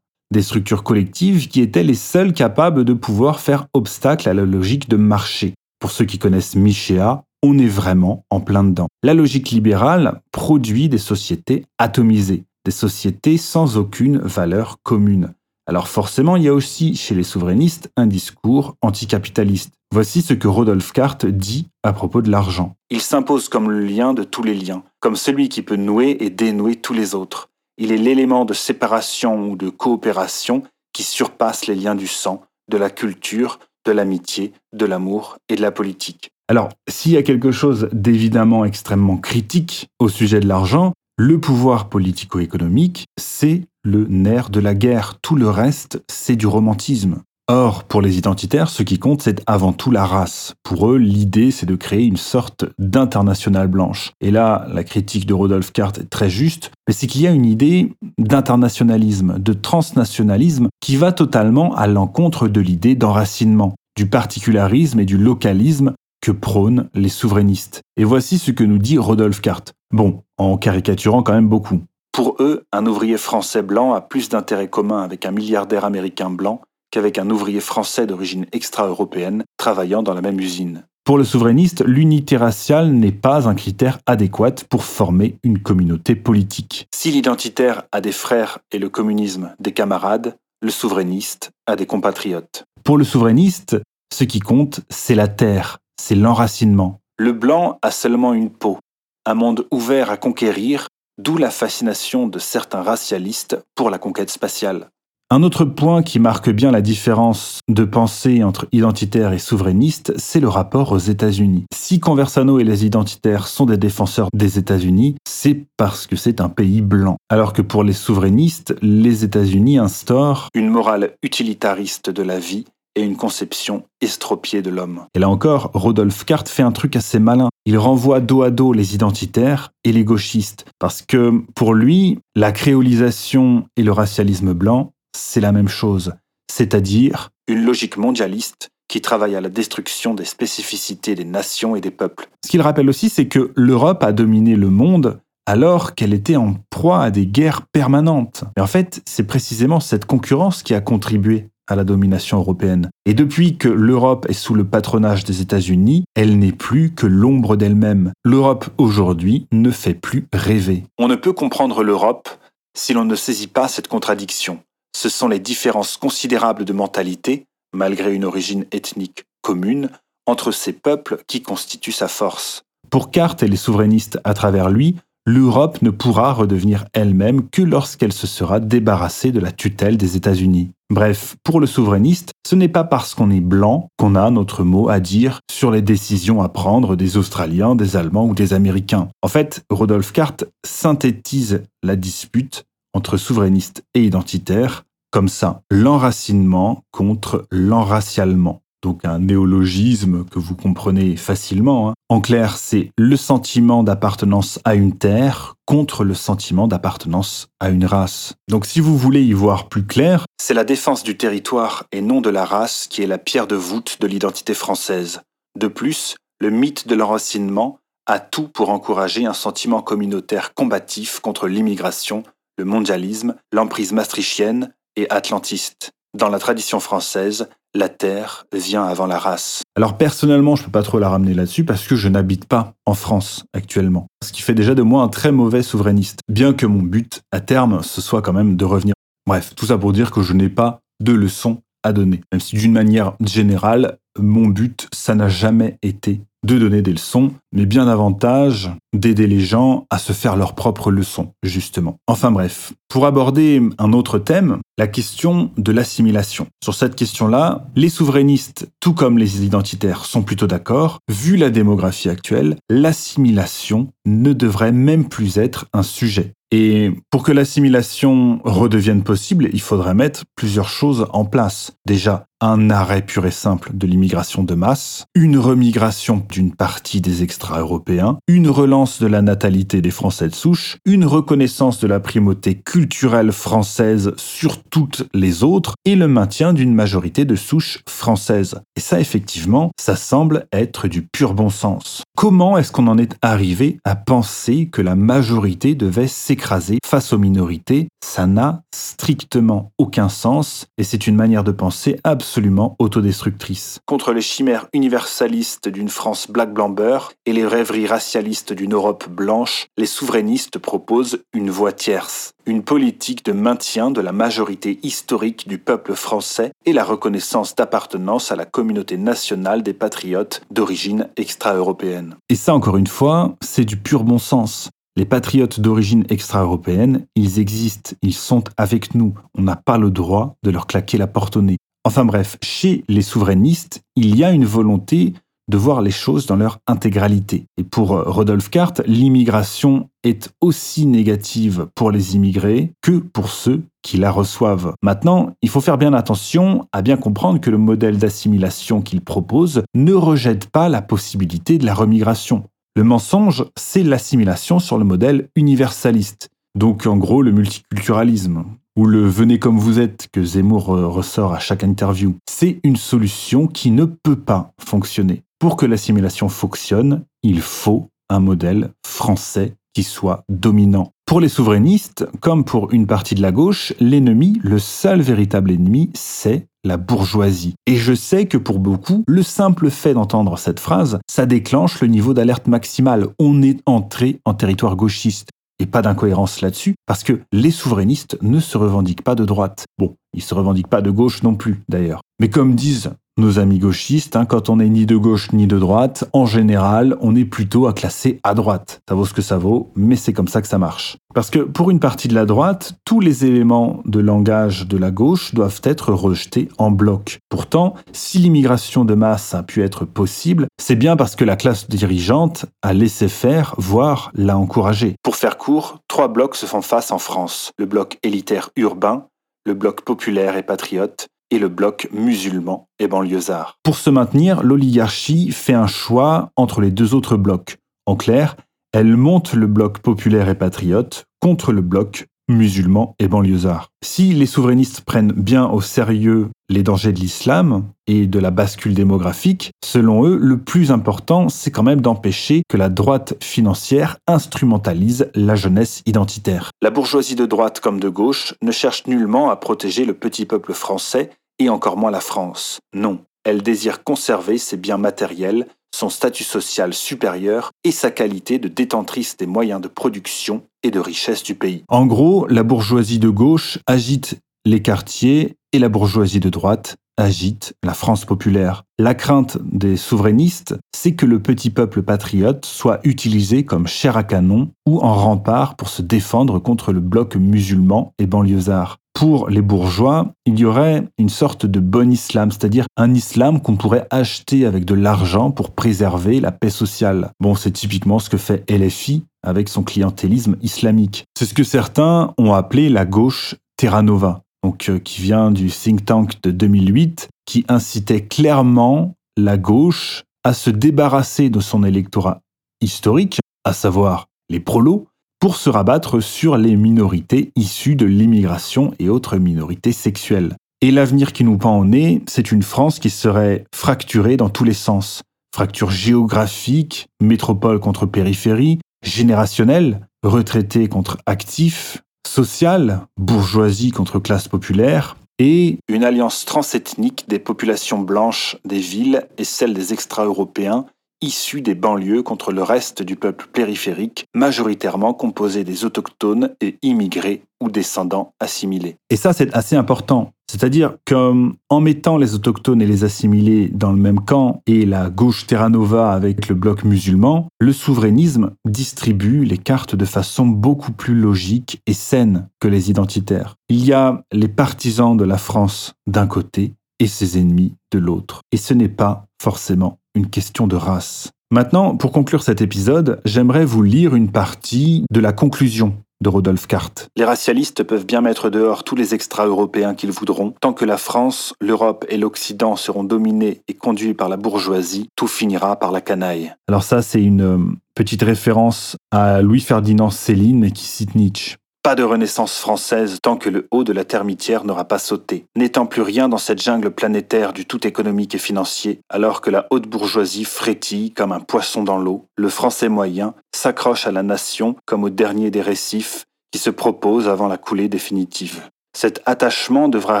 Des 0.32 0.42
structures 0.42 0.82
collectives 0.82 1.48
qui 1.48 1.60
étaient 1.60 1.84
les 1.84 1.94
seules 1.94 2.32
capables 2.32 2.84
de 2.84 2.92
pouvoir 2.94 3.40
faire 3.40 3.66
obstacle 3.72 4.28
à 4.28 4.34
la 4.34 4.44
logique 4.44 4.88
de 4.88 4.96
marché. 4.96 5.54
Pour 5.78 5.90
ceux 5.90 6.04
qui 6.04 6.18
connaissent 6.18 6.56
Michéa, 6.56 7.22
on 7.42 7.58
est 7.58 7.66
vraiment 7.66 8.24
en 8.30 8.40
plein 8.40 8.64
dedans. 8.64 8.88
La 9.02 9.14
logique 9.14 9.50
libérale 9.50 10.20
produit 10.32 10.88
des 10.88 10.98
sociétés 10.98 11.64
atomisées, 11.78 12.44
des 12.64 12.72
sociétés 12.72 13.36
sans 13.36 13.76
aucune 13.76 14.18
valeur 14.18 14.78
commune. 14.82 15.32
Alors 15.66 15.88
forcément, 15.88 16.36
il 16.36 16.44
y 16.44 16.48
a 16.48 16.54
aussi 16.54 16.96
chez 16.96 17.14
les 17.14 17.22
souverainistes 17.22 17.90
un 17.96 18.06
discours 18.06 18.76
anticapitaliste. 18.80 19.74
Voici 19.90 20.20
ce 20.20 20.34
que 20.34 20.48
Rodolphe 20.48 20.92
Carte 20.92 21.24
dit 21.24 21.68
à 21.82 21.92
propos 21.92 22.20
de 22.20 22.30
l'argent. 22.30 22.76
Il 22.90 23.00
s'impose 23.00 23.48
comme 23.48 23.70
le 23.70 23.80
lien 23.80 24.12
de 24.12 24.22
tous 24.22 24.42
les 24.42 24.54
liens, 24.54 24.82
comme 25.00 25.16
celui 25.16 25.48
qui 25.48 25.62
peut 25.62 25.76
nouer 25.76 26.16
et 26.20 26.30
dénouer 26.30 26.76
tous 26.76 26.92
les 26.92 27.14
autres. 27.14 27.48
Il 27.78 27.90
est 27.90 27.96
l'élément 27.96 28.44
de 28.44 28.54
séparation 28.54 29.48
ou 29.48 29.56
de 29.56 29.70
coopération 29.70 30.62
qui 30.92 31.04
surpasse 31.04 31.66
les 31.66 31.74
liens 31.74 31.94
du 31.94 32.06
sang, 32.06 32.42
de 32.70 32.76
la 32.76 32.90
culture, 32.90 33.58
de 33.86 33.92
l'amitié, 33.92 34.52
de 34.74 34.84
l'amour 34.84 35.38
et 35.48 35.56
de 35.56 35.62
la 35.62 35.70
politique. 35.70 36.30
Alors, 36.48 36.68
s'il 36.88 37.12
y 37.12 37.16
a 37.16 37.22
quelque 37.22 37.52
chose 37.52 37.88
d'évidemment 37.92 38.64
extrêmement 38.64 39.16
critique 39.16 39.88
au 39.98 40.08
sujet 40.08 40.40
de 40.40 40.48
l'argent, 40.48 40.92
le 41.16 41.40
pouvoir 41.40 41.88
politico-économique, 41.88 43.06
c'est 43.18 43.62
le 43.84 44.06
nerf 44.06 44.50
de 44.50 44.60
la 44.60 44.74
guerre. 44.74 45.18
Tout 45.20 45.36
le 45.36 45.48
reste, 45.48 46.02
c'est 46.08 46.36
du 46.36 46.46
romantisme. 46.46 47.22
Or, 47.50 47.84
pour 47.84 48.02
les 48.02 48.18
identitaires, 48.18 48.68
ce 48.68 48.82
qui 48.82 48.98
compte, 48.98 49.22
c'est 49.22 49.42
avant 49.46 49.72
tout 49.72 49.90
la 49.90 50.04
race. 50.04 50.52
Pour 50.62 50.90
eux, 50.90 50.98
l'idée, 50.98 51.50
c'est 51.50 51.64
de 51.64 51.76
créer 51.76 52.04
une 52.04 52.18
sorte 52.18 52.66
d'internationale 52.78 53.68
blanche. 53.68 54.12
Et 54.20 54.30
là, 54.30 54.66
la 54.70 54.84
critique 54.84 55.24
de 55.24 55.32
Rodolphe 55.32 55.72
Carte 55.72 55.96
est 55.96 56.10
très 56.10 56.28
juste, 56.28 56.70
mais 56.86 56.92
c'est 56.92 57.06
qu'il 57.06 57.22
y 57.22 57.26
a 57.26 57.30
une 57.30 57.46
idée 57.46 57.90
d'internationalisme, 58.18 59.38
de 59.38 59.54
transnationalisme, 59.54 60.68
qui 60.80 60.96
va 60.96 61.10
totalement 61.10 61.74
à 61.74 61.86
l'encontre 61.86 62.48
de 62.48 62.60
l'idée 62.60 62.96
d'enracinement, 62.96 63.76
du 63.96 64.06
particularisme 64.06 65.00
et 65.00 65.06
du 65.06 65.16
localisme 65.16 65.94
que 66.20 66.32
prônent 66.32 66.90
les 66.92 67.08
souverainistes. 67.08 67.80
Et 67.96 68.04
voici 68.04 68.36
ce 68.36 68.50
que 68.50 68.64
nous 68.64 68.78
dit 68.78 68.98
Rodolphe 68.98 69.40
Carte. 69.40 69.72
Bon, 69.90 70.22
en 70.36 70.58
caricaturant 70.58 71.22
quand 71.22 71.32
même 71.32 71.48
beaucoup. 71.48 71.80
Pour 72.12 72.36
eux, 72.40 72.64
un 72.72 72.84
ouvrier 72.84 73.16
français 73.16 73.62
blanc 73.62 73.94
a 73.94 74.02
plus 74.02 74.28
d'intérêts 74.28 74.68
communs 74.68 75.02
avec 75.02 75.24
un 75.24 75.30
milliardaire 75.30 75.86
américain 75.86 76.28
blanc 76.28 76.60
qu'avec 76.90 77.18
un 77.18 77.30
ouvrier 77.30 77.60
français 77.60 78.06
d'origine 78.06 78.46
extra-européenne 78.52 79.44
travaillant 79.56 80.02
dans 80.02 80.14
la 80.14 80.22
même 80.22 80.40
usine. 80.40 80.84
Pour 81.04 81.16
le 81.16 81.24
souverainiste, 81.24 81.82
l'unité 81.86 82.36
raciale 82.36 82.90
n'est 82.90 83.12
pas 83.12 83.48
un 83.48 83.54
critère 83.54 83.98
adéquat 84.06 84.66
pour 84.68 84.84
former 84.84 85.38
une 85.42 85.60
communauté 85.60 86.14
politique. 86.14 86.86
Si 86.94 87.10
l'identitaire 87.10 87.84
a 87.92 88.02
des 88.02 88.12
frères 88.12 88.58
et 88.72 88.78
le 88.78 88.90
communisme 88.90 89.54
des 89.58 89.72
camarades, 89.72 90.36
le 90.60 90.70
souverainiste 90.70 91.50
a 91.66 91.76
des 91.76 91.86
compatriotes. 91.86 92.64
Pour 92.84 92.98
le 92.98 93.04
souverainiste, 93.04 93.78
ce 94.12 94.24
qui 94.24 94.40
compte, 94.40 94.80
c'est 94.90 95.14
la 95.14 95.28
terre, 95.28 95.78
c'est 95.98 96.14
l'enracinement. 96.14 97.00
Le 97.16 97.32
blanc 97.32 97.78
a 97.82 97.90
seulement 97.90 98.34
une 98.34 98.50
peau, 98.50 98.78
un 99.24 99.34
monde 99.34 99.66
ouvert 99.70 100.10
à 100.10 100.16
conquérir, 100.16 100.88
d'où 101.18 101.36
la 101.36 101.50
fascination 101.50 102.26
de 102.26 102.38
certains 102.38 102.82
racialistes 102.82 103.58
pour 103.74 103.90
la 103.90 103.98
conquête 103.98 104.30
spatiale. 104.30 104.88
Un 105.30 105.42
autre 105.42 105.66
point 105.66 106.02
qui 106.02 106.20
marque 106.20 106.48
bien 106.48 106.70
la 106.70 106.80
différence 106.80 107.60
de 107.68 107.84
pensée 107.84 108.42
entre 108.42 108.66
identitaire 108.72 109.34
et 109.34 109.38
souverainiste, 109.38 110.14
c'est 110.16 110.40
le 110.40 110.48
rapport 110.48 110.90
aux 110.90 110.98
États-Unis. 110.98 111.66
Si 111.74 112.00
Conversano 112.00 112.58
et 112.58 112.64
les 112.64 112.86
identitaires 112.86 113.46
sont 113.46 113.66
des 113.66 113.76
défenseurs 113.76 114.30
des 114.32 114.58
États-Unis, 114.58 115.16
c'est 115.28 115.66
parce 115.76 116.06
que 116.06 116.16
c'est 116.16 116.40
un 116.40 116.48
pays 116.48 116.80
blanc. 116.80 117.18
Alors 117.28 117.52
que 117.52 117.60
pour 117.60 117.84
les 117.84 117.92
souverainistes, 117.92 118.74
les 118.80 119.22
États-Unis 119.22 119.76
instaurent 119.76 120.48
une 120.54 120.70
morale 120.70 121.12
utilitariste 121.22 122.08
de 122.08 122.22
la 122.22 122.38
vie 122.38 122.64
et 122.96 123.02
une 123.02 123.16
conception 123.16 123.84
estropiée 124.00 124.62
de 124.62 124.70
l'homme. 124.70 125.02
Et 125.14 125.18
là 125.18 125.28
encore, 125.28 125.72
Rodolphe 125.74 126.24
Carte 126.24 126.48
fait 126.48 126.62
un 126.62 126.72
truc 126.72 126.96
assez 126.96 127.18
malin. 127.18 127.50
Il 127.66 127.76
renvoie 127.76 128.20
dos 128.20 128.44
à 128.44 128.50
dos 128.50 128.72
les 128.72 128.94
identitaires 128.94 129.72
et 129.84 129.92
les 129.92 130.04
gauchistes. 130.04 130.64
Parce 130.78 131.02
que 131.02 131.42
pour 131.54 131.74
lui, 131.74 132.18
la 132.34 132.50
créolisation 132.50 133.66
et 133.76 133.82
le 133.82 133.92
racialisme 133.92 134.54
blanc, 134.54 134.90
c'est 135.18 135.40
la 135.40 135.52
même 135.52 135.68
chose, 135.68 136.14
c'est-à-dire 136.50 137.30
une 137.48 137.64
logique 137.64 137.96
mondialiste 137.96 138.68
qui 138.88 139.00
travaille 139.00 139.36
à 139.36 139.40
la 139.40 139.50
destruction 139.50 140.14
des 140.14 140.24
spécificités 140.24 141.14
des 141.14 141.24
nations 141.24 141.76
et 141.76 141.80
des 141.80 141.90
peuples. 141.90 142.28
Ce 142.44 142.50
qu'il 142.50 142.62
rappelle 142.62 142.88
aussi, 142.88 143.10
c'est 143.10 143.28
que 143.28 143.52
l'Europe 143.54 144.02
a 144.02 144.12
dominé 144.12 144.56
le 144.56 144.70
monde 144.70 145.20
alors 145.46 145.94
qu'elle 145.94 146.14
était 146.14 146.36
en 146.36 146.56
proie 146.70 147.02
à 147.02 147.10
des 147.10 147.26
guerres 147.26 147.62
permanentes. 147.72 148.44
Et 148.56 148.60
en 148.60 148.66
fait, 148.66 149.02
c'est 149.06 149.26
précisément 149.26 149.80
cette 149.80 150.04
concurrence 150.04 150.62
qui 150.62 150.74
a 150.74 150.80
contribué 150.80 151.48
à 151.66 151.76
la 151.76 151.84
domination 151.84 152.38
européenne. 152.38 152.88
Et 153.04 153.12
depuis 153.12 153.58
que 153.58 153.68
l'Europe 153.68 154.26
est 154.28 154.34
sous 154.34 154.54
le 154.54 154.64
patronage 154.64 155.24
des 155.24 155.42
États-Unis, 155.42 156.04
elle 156.14 156.38
n'est 156.38 156.52
plus 156.52 156.94
que 156.94 157.06
l'ombre 157.06 157.56
d'elle-même. 157.56 158.12
L'Europe 158.24 158.66
aujourd'hui 158.78 159.46
ne 159.52 159.70
fait 159.70 159.94
plus 159.94 160.26
rêver. 160.32 160.84
On 160.98 161.08
ne 161.08 161.16
peut 161.16 161.34
comprendre 161.34 161.82
l'Europe 161.82 162.28
si 162.74 162.94
l'on 162.94 163.04
ne 163.04 163.16
saisit 163.16 163.48
pas 163.48 163.68
cette 163.68 163.88
contradiction 163.88 164.60
ce 164.96 165.08
sont 165.08 165.28
les 165.28 165.38
différences 165.38 165.96
considérables 165.96 166.64
de 166.64 166.72
mentalité, 166.72 167.46
malgré 167.74 168.14
une 168.14 168.24
origine 168.24 168.66
ethnique 168.72 169.24
commune, 169.42 169.90
entre 170.26 170.52
ces 170.52 170.72
peuples 170.72 171.22
qui 171.26 171.42
constituent 171.42 171.92
sa 171.92 172.08
force. 172.08 172.62
Pour 172.90 173.10
Carte 173.10 173.42
et 173.42 173.48
les 173.48 173.56
souverainistes 173.56 174.18
à 174.24 174.34
travers 174.34 174.70
lui, 174.70 174.96
l'Europe 175.26 175.82
ne 175.82 175.90
pourra 175.90 176.32
redevenir 176.32 176.86
elle-même 176.94 177.48
que 177.50 177.60
lorsqu'elle 177.60 178.14
se 178.14 178.26
sera 178.26 178.60
débarrassée 178.60 179.30
de 179.30 179.40
la 179.40 179.52
tutelle 179.52 179.98
des 179.98 180.16
États-Unis. 180.16 180.70
Bref, 180.90 181.36
pour 181.44 181.60
le 181.60 181.66
souverainiste, 181.66 182.32
ce 182.46 182.54
n'est 182.54 182.68
pas 182.68 182.84
parce 182.84 183.14
qu'on 183.14 183.30
est 183.30 183.42
blanc 183.42 183.90
qu'on 183.98 184.14
a 184.14 184.30
notre 184.30 184.64
mot 184.64 184.88
à 184.88 185.00
dire 185.00 185.40
sur 185.50 185.70
les 185.70 185.82
décisions 185.82 186.40
à 186.40 186.48
prendre 186.48 186.96
des 186.96 187.18
Australiens, 187.18 187.74
des 187.74 187.94
Allemands 187.94 188.24
ou 188.24 188.34
des 188.34 188.54
Américains. 188.54 189.08
En 189.20 189.28
fait, 189.28 189.64
Rodolphe 189.68 190.12
Carte 190.12 190.44
synthétise 190.64 191.62
la 191.82 191.96
dispute 191.96 192.64
entre 192.94 193.16
souverainistes 193.16 193.84
et 193.94 194.04
identitaires, 194.04 194.84
comme 195.10 195.28
ça, 195.28 195.62
l'enracinement 195.70 196.84
contre 196.90 197.46
l'enracialement. 197.50 198.62
Donc 198.82 199.04
un 199.04 199.18
néologisme 199.18 200.24
que 200.24 200.38
vous 200.38 200.54
comprenez 200.54 201.16
facilement. 201.16 201.90
Hein. 201.90 201.94
En 202.08 202.20
clair, 202.20 202.56
c'est 202.56 202.92
le 202.96 203.16
sentiment 203.16 203.82
d'appartenance 203.82 204.60
à 204.64 204.76
une 204.76 204.96
terre 204.96 205.56
contre 205.66 206.04
le 206.04 206.14
sentiment 206.14 206.68
d'appartenance 206.68 207.48
à 207.58 207.70
une 207.70 207.84
race. 207.84 208.34
Donc 208.48 208.66
si 208.66 208.78
vous 208.78 208.96
voulez 208.96 209.22
y 209.22 209.32
voir 209.32 209.68
plus 209.68 209.84
clair, 209.84 210.26
c'est 210.40 210.54
la 210.54 210.64
défense 210.64 211.02
du 211.02 211.16
territoire 211.16 211.84
et 211.90 212.00
non 212.00 212.20
de 212.20 212.30
la 212.30 212.44
race 212.44 212.86
qui 212.88 213.02
est 213.02 213.08
la 213.08 213.18
pierre 213.18 213.48
de 213.48 213.56
voûte 213.56 213.96
de 214.00 214.06
l'identité 214.06 214.54
française. 214.54 215.22
De 215.58 215.66
plus, 215.66 216.14
le 216.40 216.50
mythe 216.50 216.86
de 216.86 216.94
l'enracinement 216.94 217.80
a 218.06 218.20
tout 218.20 218.48
pour 218.48 218.70
encourager 218.70 219.26
un 219.26 219.34
sentiment 219.34 219.82
communautaire 219.82 220.54
combatif 220.54 221.18
contre 221.18 221.48
l'immigration 221.48 222.22
le 222.58 222.64
mondialisme, 222.64 223.36
l'emprise 223.52 223.92
maastrichtienne, 223.92 224.72
et 224.96 225.08
atlantiste. 225.10 225.92
Dans 226.16 226.28
la 226.28 226.40
tradition 226.40 226.80
française, 226.80 227.48
la 227.74 227.88
terre 227.88 228.46
vient 228.52 228.82
avant 228.82 229.06
la 229.06 229.18
race. 229.18 229.62
Alors 229.76 229.96
personnellement, 229.96 230.56
je 230.56 230.64
peux 230.64 230.70
pas 230.70 230.82
trop 230.82 230.98
la 230.98 231.08
ramener 231.08 231.34
là-dessus 231.34 231.64
parce 231.64 231.86
que 231.86 231.94
je 231.94 232.08
n'habite 232.08 232.46
pas 232.46 232.74
en 232.84 232.94
France 232.94 233.44
actuellement. 233.52 234.08
Ce 234.24 234.32
qui 234.32 234.42
fait 234.42 234.54
déjà 234.54 234.74
de 234.74 234.82
moi 234.82 235.02
un 235.02 235.08
très 235.08 235.30
mauvais 235.30 235.62
souverainiste, 235.62 236.20
bien 236.28 236.52
que 236.52 236.66
mon 236.66 236.82
but 236.82 237.20
à 237.30 237.40
terme 237.40 237.82
ce 237.82 238.00
soit 238.00 238.22
quand 238.22 238.32
même 238.32 238.56
de 238.56 238.64
revenir. 238.64 238.94
Bref, 239.26 239.54
tout 239.54 239.66
ça 239.66 239.78
pour 239.78 239.92
dire 239.92 240.10
que 240.10 240.22
je 240.22 240.32
n'ai 240.32 240.48
pas 240.48 240.80
de 241.00 241.12
leçons 241.12 241.62
à 241.84 241.92
donner. 241.92 242.22
Même 242.32 242.40
si 242.40 242.56
d'une 242.56 242.72
manière 242.72 243.12
générale, 243.20 243.98
mon 244.18 244.48
but, 244.48 244.88
ça 244.92 245.14
n'a 245.14 245.28
jamais 245.28 245.78
été 245.82 246.20
de 246.44 246.58
donner 246.58 246.82
des 246.82 246.92
leçons, 246.92 247.32
mais 247.52 247.66
bien 247.66 247.86
davantage 247.86 248.70
d'aider 248.92 249.26
les 249.26 249.40
gens 249.40 249.86
à 249.90 249.98
se 249.98 250.12
faire 250.12 250.36
leurs 250.36 250.54
propres 250.54 250.90
leçons, 250.90 251.32
justement. 251.42 251.98
Enfin 252.06 252.30
bref, 252.30 252.72
pour 252.88 253.06
aborder 253.06 253.62
un 253.78 253.92
autre 253.92 254.18
thème, 254.18 254.58
la 254.78 254.86
question 254.86 255.50
de 255.56 255.72
l'assimilation. 255.72 256.46
Sur 256.62 256.74
cette 256.74 256.94
question-là, 256.94 257.66
les 257.76 257.88
souverainistes, 257.88 258.68
tout 258.80 258.94
comme 258.94 259.18
les 259.18 259.44
identitaires, 259.44 260.04
sont 260.04 260.22
plutôt 260.22 260.46
d'accord. 260.46 261.00
Vu 261.10 261.36
la 261.36 261.50
démographie 261.50 262.08
actuelle, 262.08 262.56
l'assimilation 262.70 263.88
ne 264.06 264.32
devrait 264.32 264.72
même 264.72 265.08
plus 265.08 265.38
être 265.38 265.66
un 265.72 265.82
sujet. 265.82 266.32
Et 266.50 266.92
pour 267.10 267.24
que 267.24 267.32
l'assimilation 267.32 268.40
redevienne 268.44 269.02
possible, 269.02 269.50
il 269.52 269.60
faudrait 269.60 269.94
mettre 269.94 270.24
plusieurs 270.34 270.68
choses 270.68 271.06
en 271.12 271.26
place. 271.26 271.72
Déjà, 271.84 272.24
un 272.40 272.70
arrêt 272.70 273.02
pur 273.02 273.26
et 273.26 273.32
simple 273.32 273.70
de 273.74 273.86
l'immigration 273.86 274.44
de 274.44 274.54
masse, 274.54 275.06
une 275.14 275.38
remigration 275.38 276.24
d'une 276.30 276.54
partie 276.54 277.00
des 277.00 277.22
extra-européens, 277.22 278.18
une 278.28 278.48
relance 278.48 279.00
de 279.00 279.06
la 279.06 279.22
natalité 279.22 279.80
des 279.80 279.90
Français 279.90 280.28
de 280.28 280.34
souche, 280.34 280.78
une 280.84 281.04
reconnaissance 281.04 281.80
de 281.80 281.88
la 281.88 282.00
primauté 282.00 282.54
culturelle 282.54 283.32
française 283.32 284.12
sur 284.16 284.62
toutes 284.62 285.04
les 285.14 285.42
autres 285.42 285.74
et 285.84 285.96
le 285.96 286.06
maintien 286.06 286.52
d'une 286.52 286.74
majorité 286.74 287.24
de 287.24 287.34
souches 287.34 287.80
françaises. 287.88 288.60
Et 288.76 288.80
ça, 288.80 289.00
effectivement, 289.00 289.72
ça 289.78 289.96
semble 289.96 290.46
être 290.52 290.86
du 290.86 291.02
pur 291.02 291.34
bon 291.34 291.50
sens. 291.50 292.04
Comment 292.16 292.56
est-ce 292.56 292.72
qu'on 292.72 292.86
en 292.86 292.98
est 292.98 293.16
arrivé 293.22 293.78
à 293.84 293.96
penser 293.96 294.68
que 294.68 294.82
la 294.82 294.94
majorité 294.94 295.74
devait 295.74 296.06
s'écraser 296.06 296.78
face 296.86 297.12
aux 297.12 297.18
minorités? 297.18 297.88
Ça 298.04 298.26
n'a 298.26 298.62
strictement 298.72 299.72
aucun 299.78 300.08
sens 300.08 300.66
et 300.78 300.84
c'est 300.84 301.06
une 301.06 301.16
manière 301.16 301.44
de 301.44 301.52
penser 301.52 301.98
absolument 302.04 302.27
absolument 302.28 302.76
autodestructrice. 302.78 303.80
Contre 303.86 304.12
les 304.12 304.20
chimères 304.20 304.66
universalistes 304.74 305.66
d'une 305.66 305.88
France 305.88 306.30
black 306.30 306.52
blamber 306.52 306.98
et 307.24 307.32
les 307.32 307.46
rêveries 307.46 307.86
racialistes 307.86 308.52
d'une 308.52 308.74
Europe 308.74 309.08
blanche, 309.08 309.68
les 309.78 309.86
souverainistes 309.86 310.58
proposent 310.58 311.22
une 311.32 311.48
voie 311.48 311.72
tierce, 311.72 312.32
une 312.44 312.62
politique 312.62 313.24
de 313.24 313.32
maintien 313.32 313.90
de 313.90 314.02
la 314.02 314.12
majorité 314.12 314.78
historique 314.82 315.48
du 315.48 315.56
peuple 315.56 315.94
français 315.94 316.52
et 316.66 316.74
la 316.74 316.84
reconnaissance 316.84 317.54
d'appartenance 317.54 318.30
à 318.30 318.36
la 318.36 318.44
communauté 318.44 318.98
nationale 318.98 319.62
des 319.62 319.72
patriotes 319.72 320.42
d'origine 320.50 321.08
extra-européenne. 321.16 322.16
Et 322.28 322.34
ça, 322.34 322.54
encore 322.54 322.76
une 322.76 322.86
fois, 322.86 323.36
c'est 323.42 323.64
du 323.64 323.78
pur 323.78 324.04
bon 324.04 324.18
sens. 324.18 324.68
Les 324.96 325.06
patriotes 325.06 325.60
d'origine 325.60 326.04
extra-européenne, 326.10 327.06
ils 327.14 327.38
existent, 327.38 327.92
ils 328.02 328.12
sont 328.12 328.44
avec 328.58 328.94
nous. 328.94 329.14
On 329.34 329.42
n'a 329.42 329.56
pas 329.56 329.78
le 329.78 329.90
droit 329.90 330.36
de 330.42 330.50
leur 330.50 330.66
claquer 330.66 330.98
la 330.98 331.06
porte 331.06 331.36
au 331.36 331.42
nez. 331.42 331.56
Enfin 331.88 332.04
bref, 332.04 332.36
chez 332.42 332.84
les 332.86 333.00
souverainistes, 333.00 333.80
il 333.96 334.14
y 334.14 334.22
a 334.22 334.30
une 334.30 334.44
volonté 334.44 335.14
de 335.50 335.56
voir 335.56 335.80
les 335.80 335.90
choses 335.90 336.26
dans 336.26 336.36
leur 336.36 336.58
intégralité. 336.66 337.46
Et 337.56 337.64
pour 337.64 337.96
euh, 337.96 338.02
Rodolphe 338.02 338.50
Carte, 338.50 338.82
l'immigration 338.84 339.88
est 340.04 340.28
aussi 340.42 340.84
négative 340.84 341.68
pour 341.74 341.90
les 341.90 342.14
immigrés 342.14 342.74
que 342.82 342.98
pour 342.98 343.30
ceux 343.30 343.62
qui 343.80 343.96
la 343.96 344.10
reçoivent. 344.10 344.74
Maintenant, 344.82 345.32
il 345.40 345.48
faut 345.48 345.62
faire 345.62 345.78
bien 345.78 345.94
attention 345.94 346.68
à 346.72 346.82
bien 346.82 346.98
comprendre 346.98 347.40
que 347.40 347.48
le 347.48 347.56
modèle 347.56 347.96
d'assimilation 347.96 348.82
qu'il 348.82 349.00
propose 349.00 349.62
ne 349.74 349.94
rejette 349.94 350.50
pas 350.50 350.68
la 350.68 350.82
possibilité 350.82 351.56
de 351.56 351.64
la 351.64 351.72
remigration. 351.72 352.44
Le 352.76 352.84
mensonge, 352.84 353.46
c'est 353.56 353.82
l'assimilation 353.82 354.58
sur 354.58 354.76
le 354.76 354.84
modèle 354.84 355.30
universaliste, 355.36 356.28
donc 356.54 356.86
en 356.86 356.98
gros 356.98 357.22
le 357.22 357.32
multiculturalisme 357.32 358.44
ou 358.78 358.86
le 358.86 359.08
venez 359.08 359.40
comme 359.40 359.58
vous 359.58 359.80
êtes 359.80 360.06
que 360.12 360.22
Zemmour 360.22 360.66
ressort 360.66 361.32
à 361.32 361.40
chaque 361.40 361.64
interview, 361.64 362.14
c'est 362.30 362.60
une 362.62 362.76
solution 362.76 363.48
qui 363.48 363.72
ne 363.72 363.84
peut 363.84 364.14
pas 364.14 364.52
fonctionner. 364.60 365.24
Pour 365.40 365.56
que 365.56 365.66
l'assimilation 365.66 366.28
fonctionne, 366.28 367.02
il 367.24 367.40
faut 367.40 367.88
un 368.08 368.20
modèle 368.20 368.70
français 368.86 369.54
qui 369.74 369.82
soit 369.82 370.22
dominant. 370.28 370.92
Pour 371.06 371.20
les 371.20 371.28
souverainistes, 371.28 372.06
comme 372.20 372.44
pour 372.44 372.72
une 372.72 372.86
partie 372.86 373.16
de 373.16 373.22
la 373.22 373.32
gauche, 373.32 373.72
l'ennemi, 373.80 374.38
le 374.44 374.60
seul 374.60 375.00
véritable 375.00 375.50
ennemi, 375.50 375.90
c'est 375.94 376.46
la 376.62 376.76
bourgeoisie. 376.76 377.54
Et 377.66 377.74
je 377.74 377.94
sais 377.94 378.26
que 378.26 378.38
pour 378.38 378.60
beaucoup, 378.60 379.02
le 379.08 379.24
simple 379.24 379.70
fait 379.70 379.94
d'entendre 379.94 380.38
cette 380.38 380.60
phrase, 380.60 381.00
ça 381.10 381.26
déclenche 381.26 381.80
le 381.80 381.88
niveau 381.88 382.14
d'alerte 382.14 382.46
maximale. 382.46 383.08
On 383.18 383.42
est 383.42 383.58
entré 383.66 384.20
en 384.24 384.34
territoire 384.34 384.76
gauchiste 384.76 385.30
et 385.58 385.66
pas 385.66 385.82
d'incohérence 385.82 386.40
là-dessus, 386.40 386.74
parce 386.86 387.02
que 387.02 387.20
les 387.32 387.50
souverainistes 387.50 388.18
ne 388.22 388.40
se 388.40 388.56
revendiquent 388.58 389.02
pas 389.02 389.14
de 389.14 389.24
droite. 389.24 389.66
Bon, 389.78 389.96
ils 390.14 390.22
se 390.22 390.34
revendiquent 390.34 390.68
pas 390.68 390.82
de 390.82 390.90
gauche 390.90 391.22
non 391.22 391.34
plus, 391.34 391.62
d'ailleurs. 391.68 392.00
Mais 392.20 392.30
comme 392.30 392.54
disent 392.54 392.92
nos 393.18 393.38
amis 393.38 393.58
gauchistes, 393.58 394.16
hein, 394.16 394.24
quand 394.24 394.48
on 394.48 394.56
n'est 394.56 394.68
ni 394.68 394.86
de 394.86 394.96
gauche 394.96 395.32
ni 395.32 395.46
de 395.46 395.58
droite, 395.58 396.08
en 396.12 396.26
général, 396.26 396.96
on 397.00 397.14
est 397.14 397.24
plutôt 397.24 397.66
à 397.66 397.72
classer 397.72 398.20
à 398.22 398.34
droite. 398.34 398.80
Ça 398.88 398.94
vaut 398.94 399.04
ce 399.04 399.12
que 399.12 399.22
ça 399.22 399.38
vaut, 399.38 399.70
mais 399.76 399.96
c'est 399.96 400.12
comme 400.12 400.28
ça 400.28 400.40
que 400.40 400.48
ça 400.48 400.58
marche. 400.58 400.96
Parce 401.14 401.30
que 401.30 401.40
pour 401.40 401.70
une 401.70 401.80
partie 401.80 402.08
de 402.08 402.14
la 402.14 402.26
droite, 402.26 402.74
tous 402.84 403.00
les 403.00 403.24
éléments 403.24 403.82
de 403.84 403.98
langage 403.98 404.66
de 404.66 404.76
la 404.76 404.90
gauche 404.90 405.34
doivent 405.34 405.60
être 405.64 405.92
rejetés 405.92 406.48
en 406.58 406.70
bloc. 406.70 407.18
Pourtant, 407.28 407.74
si 407.92 408.18
l'immigration 408.18 408.84
de 408.84 408.94
masse 408.94 409.34
a 409.34 409.42
pu 409.42 409.62
être 409.62 409.84
possible, 409.84 410.46
c'est 410.60 410.76
bien 410.76 410.96
parce 410.96 411.16
que 411.16 411.24
la 411.24 411.36
classe 411.36 411.68
dirigeante 411.68 412.46
a 412.62 412.72
laissé 412.72 413.08
faire, 413.08 413.54
voire 413.58 414.10
l'a 414.14 414.38
encouragé. 414.38 414.94
Pour 415.02 415.16
faire 415.16 415.38
court, 415.38 415.78
trois 415.88 416.08
blocs 416.08 416.36
se 416.36 416.46
font 416.46 416.62
face 416.62 416.90
en 416.90 416.98
France. 416.98 417.52
Le 417.58 417.66
bloc 417.66 417.98
élitaire 418.02 418.50
urbain, 418.56 419.06
le 419.46 419.54
bloc 419.54 419.80
populaire 419.80 420.36
et 420.36 420.42
patriote, 420.42 421.08
et 421.30 421.38
le 421.38 421.48
bloc 421.48 421.88
musulman 421.92 422.68
et 422.78 422.88
banlieusard. 422.88 423.58
Pour 423.62 423.76
se 423.76 423.90
maintenir, 423.90 424.42
l'oligarchie 424.42 425.30
fait 425.30 425.54
un 425.54 425.66
choix 425.66 426.30
entre 426.36 426.60
les 426.60 426.70
deux 426.70 426.94
autres 426.94 427.16
blocs. 427.16 427.58
En 427.86 427.96
clair, 427.96 428.36
elle 428.72 428.96
monte 428.96 429.34
le 429.34 429.46
bloc 429.46 429.78
populaire 429.78 430.28
et 430.28 430.34
patriote 430.34 431.06
contre 431.20 431.52
le 431.52 431.62
bloc 431.62 432.06
musulman 432.28 432.94
et 432.98 433.08
banlieusard. 433.08 433.70
Si 433.82 434.12
les 434.12 434.26
souverainistes 434.26 434.82
prennent 434.82 435.12
bien 435.12 435.46
au 435.46 435.60
sérieux 435.60 436.28
les 436.50 436.62
dangers 436.62 436.92
de 436.92 437.00
l'islam 437.00 437.64
et 437.86 438.06
de 438.06 438.18
la 438.18 438.30
bascule 438.30 438.74
démographique, 438.74 439.52
selon 439.64 440.06
eux, 440.06 440.16
le 440.16 440.38
plus 440.38 440.70
important, 440.70 441.28
c'est 441.28 441.50
quand 441.50 441.62
même 441.62 441.80
d'empêcher 441.80 442.42
que 442.48 442.56
la 442.56 442.68
droite 442.68 443.14
financière 443.22 443.98
instrumentalise 444.06 445.10
la 445.14 445.34
jeunesse 445.34 445.82
identitaire. 445.86 446.50
La 446.62 446.70
bourgeoisie 446.70 447.16
de 447.16 447.26
droite 447.26 447.60
comme 447.60 447.80
de 447.80 447.88
gauche 447.88 448.34
ne 448.42 448.52
cherche 448.52 448.86
nullement 448.86 449.30
à 449.30 449.36
protéger 449.36 449.84
le 449.84 449.94
petit 449.94 450.26
peuple 450.26 450.54
français 450.54 451.10
et 451.38 451.48
encore 451.48 451.76
moins 451.76 451.90
la 451.90 452.00
France. 452.00 452.60
Non, 452.74 453.00
elle 453.24 453.42
désire 453.42 453.84
conserver 453.84 454.38
ses 454.38 454.56
biens 454.56 454.78
matériels, 454.78 455.46
son 455.74 455.90
statut 455.90 456.24
social 456.24 456.72
supérieur 456.74 457.50
et 457.64 457.72
sa 457.72 457.90
qualité 457.90 458.38
de 458.38 458.48
détentrice 458.48 459.16
des 459.16 459.26
moyens 459.26 459.60
de 459.60 459.68
production 459.68 460.42
et 460.62 460.70
de 460.70 460.80
richesse 460.80 461.22
du 461.22 461.34
pays. 461.34 461.62
En 461.68 461.86
gros, 461.86 462.26
la 462.26 462.42
bourgeoisie 462.42 462.98
de 462.98 463.10
gauche 463.10 463.58
agite 463.66 464.18
les 464.44 464.62
quartiers 464.62 465.36
et 465.52 465.58
la 465.58 465.68
bourgeoisie 465.68 466.20
de 466.20 466.30
droite 466.30 466.76
agite 466.96 467.54
la 467.62 467.74
France 467.74 468.04
populaire. 468.04 468.64
La 468.78 468.94
crainte 468.94 469.38
des 469.40 469.76
souverainistes, 469.76 470.56
c'est 470.74 470.94
que 470.94 471.06
le 471.06 471.20
petit 471.20 471.50
peuple 471.50 471.82
patriote 471.82 472.44
soit 472.44 472.80
utilisé 472.82 473.44
comme 473.44 473.68
chair 473.68 473.96
à 473.96 474.02
canon 474.02 474.50
ou 474.66 474.80
en 474.80 474.94
rempart 474.94 475.54
pour 475.54 475.68
se 475.68 475.80
défendre 475.80 476.40
contre 476.40 476.72
le 476.72 476.80
bloc 476.80 477.14
musulman 477.14 477.92
et 477.98 478.06
banlieusard 478.06 478.78
pour 478.98 479.28
les 479.28 479.42
bourgeois, 479.42 480.12
il 480.26 480.40
y 480.40 480.44
aurait 480.44 480.88
une 480.98 481.08
sorte 481.08 481.46
de 481.46 481.60
bon 481.60 481.92
islam, 481.92 482.32
c'est-à-dire 482.32 482.66
un 482.76 482.92
islam 482.94 483.40
qu'on 483.40 483.54
pourrait 483.54 483.86
acheter 483.90 484.44
avec 484.44 484.64
de 484.64 484.74
l'argent 484.74 485.30
pour 485.30 485.52
préserver 485.52 486.18
la 486.18 486.32
paix 486.32 486.50
sociale. 486.50 487.12
Bon, 487.20 487.36
c'est 487.36 487.52
typiquement 487.52 488.00
ce 488.00 488.10
que 488.10 488.16
fait 488.16 488.44
LFI 488.50 489.04
avec 489.22 489.48
son 489.48 489.62
clientélisme 489.62 490.34
islamique. 490.42 491.04
C'est 491.16 491.26
ce 491.26 491.34
que 491.34 491.44
certains 491.44 492.12
ont 492.18 492.32
appelé 492.32 492.68
la 492.68 492.84
gauche 492.84 493.36
Terra 493.56 493.82
Nova, 493.82 494.22
donc 494.42 494.68
euh, 494.68 494.80
qui 494.80 495.00
vient 495.00 495.30
du 495.30 495.48
think 495.48 495.84
tank 495.84 496.20
de 496.24 496.32
2008, 496.32 497.08
qui 497.24 497.44
incitait 497.48 498.02
clairement 498.02 498.96
la 499.16 499.38
gauche 499.38 500.02
à 500.24 500.32
se 500.32 500.50
débarrasser 500.50 501.30
de 501.30 501.38
son 501.38 501.62
électorat 501.62 502.18
historique, 502.60 503.20
à 503.44 503.52
savoir 503.52 504.06
les 504.28 504.40
prolos, 504.40 504.87
pour 505.20 505.36
se 505.36 505.50
rabattre 505.50 506.02
sur 506.02 506.36
les 506.36 506.56
minorités 506.56 507.32
issues 507.36 507.76
de 507.76 507.86
l'immigration 507.86 508.72
et 508.78 508.88
autres 508.88 509.16
minorités 509.16 509.72
sexuelles. 509.72 510.36
Et 510.60 510.70
l'avenir 510.70 511.12
qui 511.12 511.24
nous 511.24 511.38
pend 511.38 511.58
en 511.58 511.64
nez, 511.64 512.02
c'est 512.08 512.32
une 512.32 512.42
France 512.42 512.78
qui 512.78 512.90
serait 512.90 513.44
fracturée 513.54 514.16
dans 514.16 514.28
tous 514.28 514.44
les 514.44 514.54
sens. 514.54 515.02
Fracture 515.34 515.70
géographique, 515.70 516.88
métropole 517.00 517.60
contre 517.60 517.86
périphérie, 517.86 518.58
générationnelle, 518.84 519.86
retraité 520.02 520.68
contre 520.68 520.98
actif, 521.06 521.82
sociale, 522.06 522.86
bourgeoisie 522.96 523.70
contre 523.70 523.98
classe 523.98 524.28
populaire, 524.28 524.96
et 525.18 525.58
une 525.68 525.84
alliance 525.84 526.24
transethnique 526.24 527.04
des 527.08 527.18
populations 527.18 527.80
blanches 527.80 528.36
des 528.44 528.60
villes 528.60 529.06
et 529.18 529.24
celles 529.24 529.54
des 529.54 529.72
extra-européens 529.72 530.66
issus 531.00 531.42
des 531.42 531.54
banlieues 531.54 532.02
contre 532.02 532.32
le 532.32 532.42
reste 532.42 532.82
du 532.82 532.96
peuple 532.96 533.26
périphérique, 533.32 534.06
majoritairement 534.14 534.94
composé 534.94 535.44
des 535.44 535.64
autochtones 535.64 536.34
et 536.40 536.58
immigrés 536.62 537.22
ou 537.40 537.50
descendants 537.50 538.12
assimilés. 538.20 538.76
Et 538.90 538.96
ça, 538.96 539.12
c'est 539.12 539.32
assez 539.34 539.56
important. 539.56 540.12
C'est-à-dire 540.30 540.76
qu'en 540.86 541.60
mettant 541.60 541.96
les 541.96 542.14
autochtones 542.14 542.60
et 542.60 542.66
les 542.66 542.84
assimilés 542.84 543.48
dans 543.48 543.72
le 543.72 543.78
même 543.78 544.00
camp 544.00 544.42
et 544.46 544.66
la 544.66 544.90
gauche 544.90 545.26
Terra 545.26 545.48
Nova 545.48 545.92
avec 545.92 546.28
le 546.28 546.34
bloc 546.34 546.64
musulman, 546.64 547.28
le 547.40 547.52
souverainisme 547.52 548.32
distribue 548.46 549.24
les 549.24 549.38
cartes 549.38 549.74
de 549.74 549.86
façon 549.86 550.26
beaucoup 550.26 550.72
plus 550.72 550.94
logique 550.94 551.62
et 551.66 551.72
saine 551.72 552.28
que 552.40 552.48
les 552.48 552.68
identitaires. 552.68 553.36
Il 553.48 553.64
y 553.64 553.72
a 553.72 554.02
les 554.12 554.28
partisans 554.28 554.96
de 554.96 555.04
la 555.04 555.16
France 555.16 555.72
d'un 555.86 556.06
côté 556.06 556.52
et 556.78 556.86
ses 556.86 557.18
ennemis 557.18 557.54
de 557.72 557.78
l'autre. 557.78 558.20
Et 558.30 558.36
ce 558.36 558.52
n'est 558.52 558.68
pas 558.68 559.06
forcément 559.20 559.78
une 559.98 560.08
question 560.08 560.46
de 560.46 560.56
race. 560.56 561.10
Maintenant, 561.30 561.76
pour 561.76 561.92
conclure 561.92 562.22
cet 562.22 562.40
épisode, 562.40 563.00
j'aimerais 563.04 563.44
vous 563.44 563.62
lire 563.62 563.94
une 563.94 564.10
partie 564.10 564.86
de 564.90 565.00
la 565.00 565.12
conclusion 565.12 565.74
de 566.00 566.08
Rodolphe 566.08 566.46
Carte. 566.46 566.88
Les 566.96 567.04
racialistes 567.04 567.64
peuvent 567.64 567.84
bien 567.84 568.00
mettre 568.00 568.30
dehors 568.30 568.62
tous 568.62 568.76
les 568.76 568.94
extra-européens 568.94 569.74
qu'ils 569.74 569.90
voudront. 569.90 570.34
Tant 570.40 570.52
que 570.52 570.64
la 570.64 570.76
France, 570.78 571.34
l'Europe 571.40 571.84
et 571.88 571.96
l'Occident 571.96 572.56
seront 572.56 572.84
dominés 572.84 573.42
et 573.48 573.54
conduits 573.54 573.94
par 573.94 574.08
la 574.08 574.16
bourgeoisie, 574.16 574.88
tout 574.96 575.08
finira 575.08 575.58
par 575.58 575.72
la 575.72 575.80
canaille. 575.80 576.32
Alors 576.48 576.62
ça, 576.62 576.80
c'est 576.80 577.02
une 577.02 577.22
euh, 577.22 577.38
petite 577.74 578.02
référence 578.02 578.76
à 578.92 579.20
Louis-Ferdinand 579.20 579.90
Céline 579.90 580.52
qui 580.52 580.64
cite 580.64 580.94
Nietzsche. 580.94 581.36
Pas 581.68 581.74
de 581.74 581.82
renaissance 581.82 582.38
française 582.38 582.96
tant 583.02 583.18
que 583.18 583.28
le 583.28 583.46
haut 583.50 583.62
de 583.62 583.74
la 583.74 583.84
termitière 583.84 584.46
n'aura 584.46 584.64
pas 584.64 584.78
sauté. 584.78 585.26
N'étant 585.36 585.66
plus 585.66 585.82
rien 585.82 586.08
dans 586.08 586.16
cette 586.16 586.40
jungle 586.40 586.70
planétaire 586.70 587.34
du 587.34 587.44
tout 587.44 587.66
économique 587.66 588.14
et 588.14 588.18
financier, 588.18 588.80
alors 588.88 589.20
que 589.20 589.28
la 589.28 589.46
haute 589.50 589.68
bourgeoisie 589.68 590.24
frétille 590.24 590.92
comme 590.92 591.12
un 591.12 591.20
poisson 591.20 591.62
dans 591.62 591.76
l'eau, 591.76 592.06
le 592.16 592.30
français 592.30 592.70
moyen 592.70 593.12
s'accroche 593.36 593.86
à 593.86 593.92
la 593.92 594.02
nation 594.02 594.56
comme 594.64 594.82
au 594.82 594.88
dernier 594.88 595.30
des 595.30 595.42
récifs 595.42 596.06
qui 596.32 596.38
se 596.38 596.48
propose 596.48 597.06
avant 597.06 597.28
la 597.28 597.36
coulée 597.36 597.68
définitive. 597.68 598.48
Cet 598.74 599.02
attachement 599.04 599.68
devra 599.68 600.00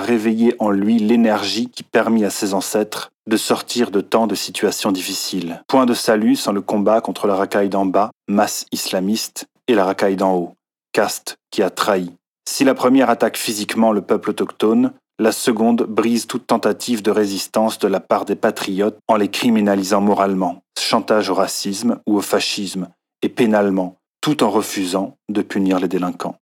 réveiller 0.00 0.54
en 0.60 0.70
lui 0.70 0.98
l'énergie 0.98 1.68
qui 1.68 1.82
permit 1.82 2.24
à 2.24 2.30
ses 2.30 2.54
ancêtres 2.54 3.10
de 3.28 3.36
sortir 3.36 3.90
de 3.90 4.00
tant 4.00 4.26
de 4.26 4.34
situations 4.34 4.90
difficiles. 4.90 5.62
Point 5.68 5.84
de 5.84 5.92
salut 5.92 6.34
sans 6.34 6.52
le 6.52 6.62
combat 6.62 7.02
contre 7.02 7.26
la 7.26 7.36
racaille 7.36 7.68
d'en 7.68 7.84
bas, 7.84 8.10
masse 8.26 8.64
islamiste, 8.72 9.44
et 9.70 9.74
la 9.74 9.84
racaille 9.84 10.16
d'en 10.16 10.34
haut 10.34 10.54
caste 10.98 11.36
qui 11.52 11.62
a 11.62 11.70
trahi. 11.70 12.10
Si 12.44 12.64
la 12.64 12.74
première 12.74 13.08
attaque 13.08 13.36
physiquement 13.36 13.92
le 13.92 14.02
peuple 14.02 14.30
autochtone, 14.30 14.94
la 15.20 15.30
seconde 15.30 15.84
brise 15.84 16.26
toute 16.26 16.48
tentative 16.48 17.02
de 17.02 17.12
résistance 17.12 17.78
de 17.78 17.86
la 17.86 18.00
part 18.00 18.24
des 18.24 18.34
patriotes 18.34 18.98
en 19.06 19.14
les 19.14 19.28
criminalisant 19.28 20.00
moralement, 20.00 20.60
chantage 20.76 21.30
au 21.30 21.34
racisme 21.34 22.00
ou 22.08 22.16
au 22.16 22.20
fascisme, 22.20 22.88
et 23.22 23.28
pénalement, 23.28 23.94
tout 24.20 24.42
en 24.42 24.50
refusant 24.50 25.16
de 25.28 25.40
punir 25.40 25.78
les 25.78 25.86
délinquants. 25.86 26.34